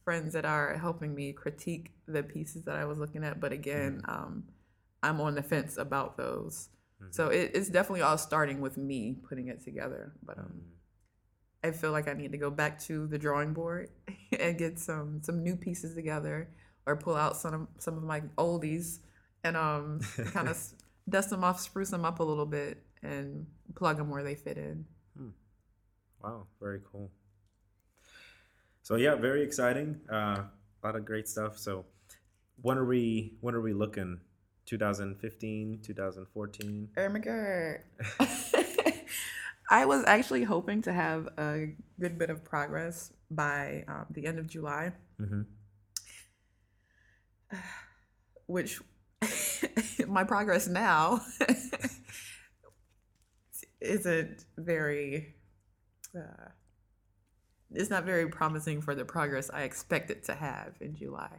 friends 0.03 0.33
that 0.33 0.45
are 0.45 0.77
helping 0.77 1.15
me 1.15 1.33
critique 1.33 1.91
the 2.07 2.23
pieces 2.23 2.63
that 2.63 2.75
I 2.75 2.85
was 2.85 2.97
looking 2.97 3.23
at, 3.23 3.39
but 3.39 3.51
again, 3.51 4.01
um, 4.05 4.43
I'm 5.01 5.19
on 5.21 5.35
the 5.35 5.43
fence 5.43 5.77
about 5.77 6.17
those. 6.17 6.69
So 7.11 7.27
it, 7.29 7.51
it's 7.53 7.69
definitely 7.69 8.01
all 8.01 8.17
starting 8.17 8.61
with 8.61 8.77
me 8.77 9.17
putting 9.27 9.47
it 9.49 9.61
together. 9.63 10.13
But 10.23 10.37
um, 10.39 10.61
I 11.63 11.71
feel 11.71 11.91
like 11.91 12.07
I 12.07 12.13
need 12.13 12.31
to 12.31 12.37
go 12.37 12.49
back 12.49 12.79
to 12.83 13.07
the 13.07 13.17
drawing 13.17 13.53
board 13.53 13.89
and 14.39 14.57
get 14.57 14.79
some 14.79 15.21
some 15.23 15.43
new 15.43 15.55
pieces 15.55 15.95
together, 15.95 16.49
or 16.85 16.95
pull 16.95 17.15
out 17.15 17.37
some 17.37 17.53
of, 17.53 17.67
some 17.79 17.97
of 17.97 18.03
my 18.03 18.21
oldies 18.37 18.99
and 19.43 19.57
um 19.57 19.99
kind 20.33 20.47
of 20.47 20.57
dust 21.09 21.29
them 21.29 21.43
off, 21.43 21.59
spruce 21.59 21.89
them 21.89 22.05
up 22.05 22.19
a 22.19 22.23
little 22.23 22.45
bit, 22.45 22.83
and 23.01 23.45
plug 23.75 23.97
them 23.97 24.09
where 24.09 24.23
they 24.23 24.35
fit 24.35 24.57
in. 24.57 24.85
Wow, 26.21 26.47
very 26.61 26.79
cool. 26.91 27.11
So 28.83 28.95
yeah, 28.95 29.15
very 29.15 29.43
exciting. 29.43 30.01
Uh, 30.11 30.43
a 30.43 30.49
lot 30.83 30.95
of 30.95 31.05
great 31.05 31.27
stuff. 31.27 31.57
So 31.57 31.85
when 32.61 32.77
are 32.77 32.85
we 32.85 33.37
when 33.41 33.55
are 33.55 33.61
we 33.61 33.73
looking? 33.73 34.19
2015, 34.65 35.79
2014? 35.83 36.89
Oh 36.95 37.09
my 37.09 37.19
god. 37.19 37.79
I 39.69 39.85
was 39.85 40.03
actually 40.05 40.43
hoping 40.43 40.81
to 40.83 40.93
have 40.93 41.27
a 41.37 41.75
good 41.99 42.17
bit 42.17 42.29
of 42.29 42.45
progress 42.45 43.11
by 43.31 43.83
um, 43.87 44.05
the 44.11 44.25
end 44.25 44.39
of 44.39 44.47
July, 44.47 44.93
Mm-hmm. 45.19 45.41
which 48.47 48.79
my 50.07 50.23
progress 50.23 50.67
now 50.67 51.21
isn't 53.81 54.45
very. 54.57 55.35
Uh, 56.15 56.49
it's 57.73 57.89
not 57.89 58.03
very 58.05 58.27
promising 58.27 58.81
for 58.81 58.95
the 58.95 59.05
progress 59.05 59.49
I 59.51 59.63
expect 59.63 60.11
it 60.11 60.23
to 60.25 60.35
have 60.35 60.73
in 60.79 60.95
July. 60.95 61.29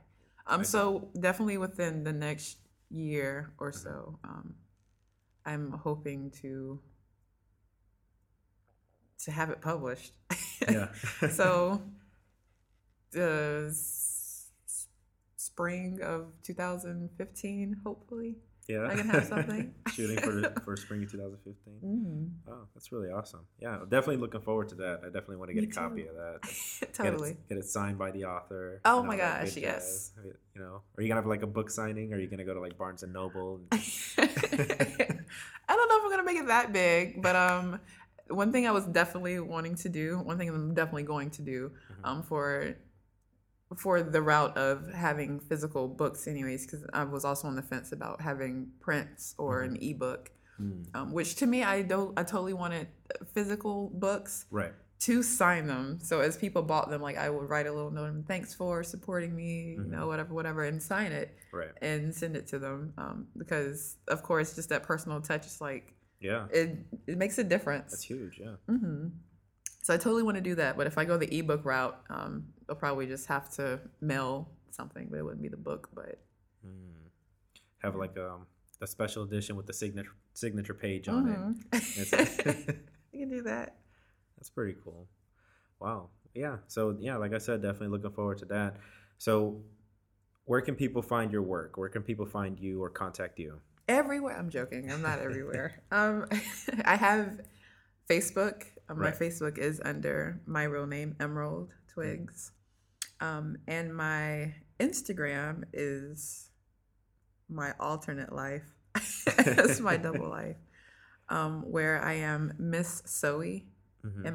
Um, 0.47 0.61
I 0.61 0.63
so 0.65 1.09
definitely 1.19 1.59
within 1.59 2.05
the 2.05 2.13
next 2.13 2.59
year 2.91 3.53
or 3.59 3.73
so, 3.73 4.19
um, 4.25 4.55
I'm 5.47 5.73
hoping 5.73 6.31
to 6.43 6.81
to 9.25 9.31
have 9.31 9.51
it 9.51 9.61
published. 9.61 10.13
Yeah. 10.71 10.89
so 11.31 11.83
the 13.11 13.67
s- 13.71 14.49
spring 15.37 16.01
of 16.03 16.33
2015, 16.43 17.81
hopefully. 17.85 18.37
Yeah. 18.69 18.87
I 18.91 18.95
can 18.97 19.09
have 19.09 19.25
something. 19.25 19.75
Shooting 19.95 20.19
for 20.19 20.61
for 20.65 20.77
spring 20.77 21.03
of 21.05 21.11
2015. 21.13 21.75
Mm, 21.85 22.31
Oh, 22.53 22.67
that's 22.75 22.91
really 22.93 23.11
awesome. 23.11 23.41
Yeah, 23.61 23.77
I'm 23.81 23.89
definitely 23.89 24.17
looking 24.19 24.41
forward 24.41 24.69
to 24.71 24.75
that. 24.77 25.01
I 25.03 25.07
definitely 25.07 25.37
want 25.37 25.51
to 25.51 25.55
get 25.55 25.63
Me 25.65 25.69
a 25.71 25.73
copy 25.73 26.03
too. 26.03 26.09
of 26.11 26.15
that. 26.17 26.43
Get 26.81 26.89
it- 26.89 26.95
totally. 26.95 27.37
Get 27.49 27.59
it, 27.59 27.65
signed 27.65 27.99
by 27.99 28.11
the 28.11 28.25
author. 28.25 28.81
Oh 28.85 28.99
and 29.01 29.09
my 29.09 29.17
gosh, 29.17 29.55
good 29.55 29.63
yes. 29.63 30.13
jazz. 30.17 30.35
You 30.55 30.61
know, 30.61 30.83
are 30.97 31.03
you 31.03 31.09
gonna 31.09 31.21
have 31.21 31.27
like 31.27 31.43
a 31.43 31.47
book 31.47 31.71
signing? 31.71 32.13
Or 32.13 32.17
are 32.17 32.21
you 32.21 32.27
gonna 32.29 32.45
go 32.45 32.55
to 32.55 32.61
like 32.61 32.77
Barnes 32.79 33.03
and 33.03 33.13
Noble? 33.13 33.61
And... 33.71 33.81
I 34.19 35.77
don't 35.77 35.89
know 35.89 35.99
if 35.99 36.05
I'm 36.05 36.11
gonna 36.11 36.25
make 36.25 36.39
it 36.39 36.47
that 36.49 36.73
big, 36.73 37.23
but 37.23 37.37
um, 37.37 37.81
one 38.29 38.53
thing 38.53 38.67
I 38.67 38.71
was 38.71 38.85
definitely 38.87 39.41
wanting 39.41 39.75
to 39.77 39.89
do, 39.89 40.19
one 40.19 40.39
thing 40.39 40.49
I'm 40.49 40.75
definitely 40.75 41.03
going 41.05 41.31
to 41.31 41.43
do, 41.43 41.73
Mm-hmm. 41.93 42.05
um, 42.05 42.23
for 42.23 42.77
for 43.77 44.03
the 44.03 44.23
route 44.23 44.57
of 44.57 44.93
having 44.93 45.41
physical 45.41 45.89
books, 45.89 46.27
anyways, 46.27 46.67
because 46.67 46.85
I 46.93 47.05
was 47.05 47.25
also 47.25 47.49
on 47.49 47.57
the 47.57 47.63
fence 47.63 47.93
about 47.93 48.21
having 48.21 48.69
prints 48.81 49.35
or 49.39 49.63
an 49.63 49.77
ebook, 49.81 50.31
Mm, 50.61 50.87
um, 50.95 51.13
which 51.13 51.35
to 51.37 51.47
me 51.47 51.65
I 51.65 51.83
don't, 51.83 52.17
I 52.17 52.23
totally 52.23 52.53
wanted 52.53 52.87
physical 53.35 53.91
books 53.93 54.47
right. 54.53 54.73
to 55.01 55.21
sign 55.25 55.67
them. 55.67 55.99
So 56.01 56.21
as 56.21 56.37
people 56.37 56.63
bought 56.63 56.91
them, 56.91 57.03
like 57.03 57.17
I 57.19 57.29
would 57.29 57.49
write 57.51 57.67
a 57.67 57.73
little 57.73 57.91
note, 57.91 58.11
and 58.11 58.25
thanks 58.25 58.55
for 58.55 58.85
supporting 58.85 59.35
me, 59.35 59.73
you 59.73 59.91
know, 59.91 60.07
whatever, 60.07 60.33
whatever, 60.33 60.63
and 60.65 60.81
sign 60.81 61.11
it 61.11 61.37
Right. 61.53 61.73
and 61.83 62.15
send 62.15 62.37
it 62.37 62.47
to 62.49 62.61
them 62.61 62.93
um, 62.99 63.27
because 63.37 63.97
of 64.07 64.23
course 64.23 64.55
just 64.55 64.69
that 64.69 64.85
personal 64.85 65.21
touch 65.21 65.45
is 65.47 65.61
like 65.61 65.93
Yeah. 66.21 66.47
it 66.53 66.79
it 67.09 67.19
makes 67.19 67.39
a 67.39 67.45
difference 67.45 67.91
That's 67.91 68.05
huge. 68.05 68.39
Yeah. 68.41 68.55
hmm 68.69 69.09
so 69.85 69.93
i 69.95 69.97
totally 69.97 70.23
want 70.23 70.35
to 70.37 70.41
do 70.41 70.55
that 70.55 70.77
but 70.77 70.87
if 70.87 70.97
i 70.99 71.05
go 71.05 71.17
the 71.19 71.29
ebook 71.39 71.65
route 71.65 71.97
um, 72.11 72.45
i'll 72.69 72.75
probably 72.75 73.07
just 73.07 73.27
have 73.27 73.49
to 73.51 73.79
mail 74.01 74.49
something 74.71 75.07
but 75.11 75.19
it 75.19 75.23
wouldn't 75.23 75.43
be 75.43 75.49
the 75.49 75.57
book 75.71 75.89
but 75.95 76.19
Mm. 76.67 77.11
Have 77.83 77.95
like 77.95 78.17
um 78.19 78.47
a 78.81 78.87
special 78.87 79.23
edition 79.23 79.55
with 79.55 79.67
the 79.67 79.75
signature 79.75 80.15
signature 80.33 80.73
page 80.73 81.09
on 81.09 81.29
it. 81.29 81.39
Mhm. 81.39 82.01
It's- 82.01 82.67
you 83.13 83.19
can 83.21 83.29
do 83.29 83.43
that 83.43 83.77
That's 84.39 84.49
pretty 84.49 84.77
cool. 84.83 85.07
Wow. 85.79 86.09
Yeah. 86.35 86.57
So 86.69 86.97
yeah, 86.99 87.17
like 87.19 87.35
I 87.35 87.39
said, 87.39 87.61
definitely 87.61 87.89
looking 87.89 88.13
forward 88.13 88.39
to 88.39 88.47
that. 88.47 88.77
So 89.19 89.61
where 90.47 90.63
can 90.63 90.75
people 90.75 91.03
find 91.03 91.31
your 91.31 91.43
work? 91.43 91.77
Where 91.77 91.91
can 91.91 92.03
people 92.03 92.25
find 92.27 92.59
you 92.59 92.83
or 92.83 92.89
contact 92.89 93.39
you? 93.39 93.61
everywhere 93.87 94.35
i'm 94.39 94.49
joking 94.49 94.91
i'm 94.91 95.03
not 95.03 95.19
everywhere 95.19 95.83
um, 95.91 96.25
i 96.87 96.97
have 96.97 97.39
facebook 98.09 98.63
my 98.89 98.95
Right. 98.95 99.19
facebook 99.19 99.57
is 99.59 99.81
under 99.85 100.41
my 100.47 100.65
real 100.65 100.87
name 100.87 101.17
emerald 101.21 101.73
twigs 101.89 102.53
um, 103.21 103.57
and 103.67 103.95
my 103.97 104.55
instagram 104.81 105.65
is 105.73 106.51
my 107.49 107.73
alternate 107.81 108.33
life 108.33 108.65
it's 109.27 109.81
my 109.81 109.97
double 109.97 110.29
life 110.41 110.57
um, 111.29 111.63
where 111.71 112.03
i 112.03 112.13
am 112.15 112.53
miss 112.59 113.03
soie 113.07 113.63
Mhm. 114.05 114.27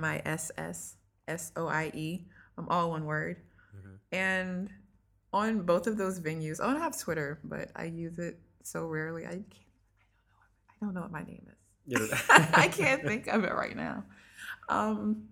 m-i-s-s-s-o-i-e 1.28 2.26
i'm 2.58 2.66
E. 2.66 2.68
all 2.70 2.90
one 2.90 3.06
word 3.06 3.38
Mhm. 3.76 3.98
and 4.12 4.70
on 5.32 5.62
both 5.62 5.86
of 5.86 5.96
those 5.96 6.20
venues, 6.20 6.60
I 6.60 6.66
don't 6.66 6.82
have 6.82 6.98
Twitter, 6.98 7.40
but 7.44 7.70
I 7.76 7.84
use 7.84 8.18
it 8.18 8.40
so 8.64 8.88
rarely. 8.88 9.28
I 9.28 9.44
can't. 9.46 9.54
I 10.72 10.74
don't 10.82 10.82
know. 10.82 10.82
I 10.82 10.86
don't 10.86 10.94
know 10.96 11.02
what 11.02 11.12
my 11.12 11.22
name 11.24 11.46
is. 11.86 12.12
I 12.30 12.68
can't 12.68 13.04
think 13.04 13.28
of 13.28 13.44
it 13.44 13.54
right 13.54 13.76
now. 13.76 14.06
Um, 14.70 15.30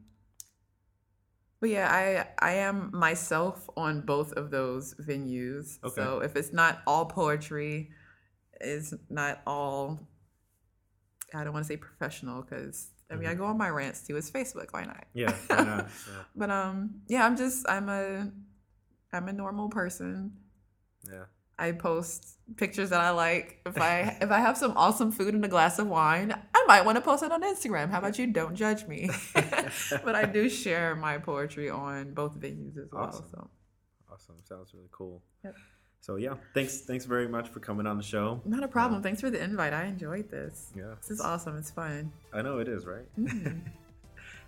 but 1.59 1.69
yeah, 1.69 1.89
I 1.91 2.45
I 2.45 2.53
am 2.55 2.91
myself 2.93 3.69
on 3.75 4.01
both 4.01 4.33
of 4.33 4.51
those 4.51 4.93
venues. 4.95 5.79
Okay. 5.83 5.95
So 5.95 6.19
if 6.19 6.35
it's 6.35 6.53
not 6.53 6.81
all 6.85 7.05
poetry, 7.05 7.89
it's 8.59 8.93
not 9.09 9.41
all. 9.47 9.99
I 11.33 11.43
don't 11.43 11.53
want 11.53 11.65
to 11.65 11.67
say 11.67 11.77
professional 11.77 12.41
because 12.41 12.89
I 13.11 13.15
mean 13.15 13.27
I 13.27 13.33
go 13.33 13.45
on 13.45 13.57
my 13.57 13.69
rants 13.69 14.05
too. 14.05 14.17
It's 14.17 14.29
Facebook. 14.29 14.67
Why 14.71 14.85
not? 14.85 15.05
Yeah. 15.13 15.33
why 15.47 15.63
not? 15.63 15.87
Yeah. 16.07 16.23
But 16.35 16.49
um, 16.51 17.01
yeah, 17.07 17.25
I'm 17.25 17.35
just 17.35 17.67
I'm 17.67 17.89
a 17.89 18.31
I'm 19.11 19.27
a 19.27 19.33
normal 19.33 19.69
person. 19.69 20.33
Yeah. 21.09 21.25
I 21.59 21.71
post 21.71 22.37
pictures 22.55 22.91
that 22.91 23.01
I 23.01 23.09
like. 23.11 23.61
If 23.65 23.79
I 23.79 24.17
if 24.21 24.29
I 24.31 24.39
have 24.39 24.57
some 24.57 24.73
awesome 24.77 25.11
food 25.11 25.33
and 25.33 25.43
a 25.43 25.47
glass 25.47 25.79
of 25.79 25.87
wine, 25.87 26.31
I 26.53 26.63
might 26.67 26.85
want 26.85 26.97
to 26.97 27.01
post 27.01 27.23
it 27.23 27.31
on 27.31 27.41
Instagram. 27.43 27.89
How 27.89 27.97
about 27.99 28.19
you? 28.19 28.27
Don't 28.27 28.55
judge 28.55 28.85
me. 28.87 29.09
but 30.03 30.15
I 30.15 30.25
do 30.25 30.49
share 30.49 30.95
my 30.95 31.17
poetry 31.17 31.69
on 31.69 32.13
both 32.13 32.39
venues 32.39 32.77
as 32.77 32.91
well. 32.91 33.11
So 33.11 33.49
Awesome. 34.11 34.35
Sounds 34.43 34.73
really 34.73 34.89
cool. 34.91 35.21
Yep. 35.43 35.55
So 35.99 36.15
yeah, 36.15 36.35
thanks 36.53 36.81
thanks 36.81 37.05
very 37.05 37.27
much 37.27 37.49
for 37.49 37.59
coming 37.59 37.85
on 37.87 37.97
the 37.97 38.03
show. 38.03 38.39
not 38.45 38.63
a 38.63 38.67
problem. 38.67 39.01
Thanks 39.01 39.19
for 39.19 39.29
the 39.29 39.43
invite. 39.43 39.73
I 39.73 39.85
enjoyed 39.85 40.29
this. 40.29 40.71
Yeah. 40.75 40.93
This 41.01 41.09
is 41.11 41.21
awesome. 41.21 41.57
It's 41.57 41.71
fun. 41.71 42.11
I 42.33 42.41
know 42.43 42.59
it 42.59 42.67
is, 42.67 42.85
right? 42.85 43.05
Mhm. 43.19 43.61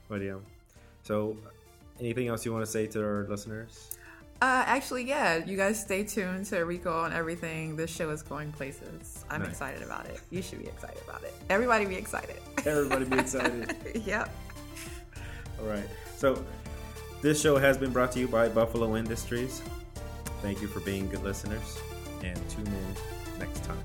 But 0.10 0.22
yeah. 0.22 0.38
So 1.04 1.38
anything 2.00 2.28
else 2.28 2.45
you 2.45 2.52
want 2.54 2.65
to 2.65 2.72
say 2.72 2.88
to 2.88 3.04
our 3.04 3.28
listeners? 3.30 3.98
Uh, 4.41 4.63
actually, 4.65 5.04
yeah. 5.04 5.43
You 5.43 5.58
guys 5.58 5.80
stay 5.82 6.04
tuned 6.04 6.45
to 6.47 6.60
Rico 6.62 6.97
on 6.97 7.12
Everything. 7.12 7.75
This 7.75 7.89
show 7.93 8.10
is 8.10 8.21
going 8.21 8.52
places. 8.54 9.25
I'm 9.30 9.41
Nice. 9.41 9.52
excited 9.52 9.82
about 9.84 10.06
it. 10.06 10.21
You 10.30 10.41
should 10.41 10.60
be 10.60 10.67
excited 10.67 11.02
about 11.08 11.23
it. 11.23 11.34
Everybody 11.49 11.86
be 11.86 11.95
excited. 11.95 12.38
Everybody 12.65 13.06
be 13.06 13.17
excited. 13.19 13.75
yep. 14.06 14.34
All 15.60 15.65
right. 15.67 15.84
So 16.15 16.43
this 17.21 17.41
show 17.41 17.58
has 17.58 17.78
been 17.78 17.91
brought 17.91 18.13
to 18.13 18.19
you 18.19 18.30
by 18.30 18.47
Buffalo 18.47 18.95
Industries. 18.95 19.62
Thank 20.41 20.62
you 20.62 20.67
for 20.69 20.80
being 20.80 21.10
good 21.10 21.21
listeners 21.23 21.78
and 22.23 22.38
tune 22.49 22.65
in 22.67 23.39
next 23.39 23.63
time. 23.65 23.78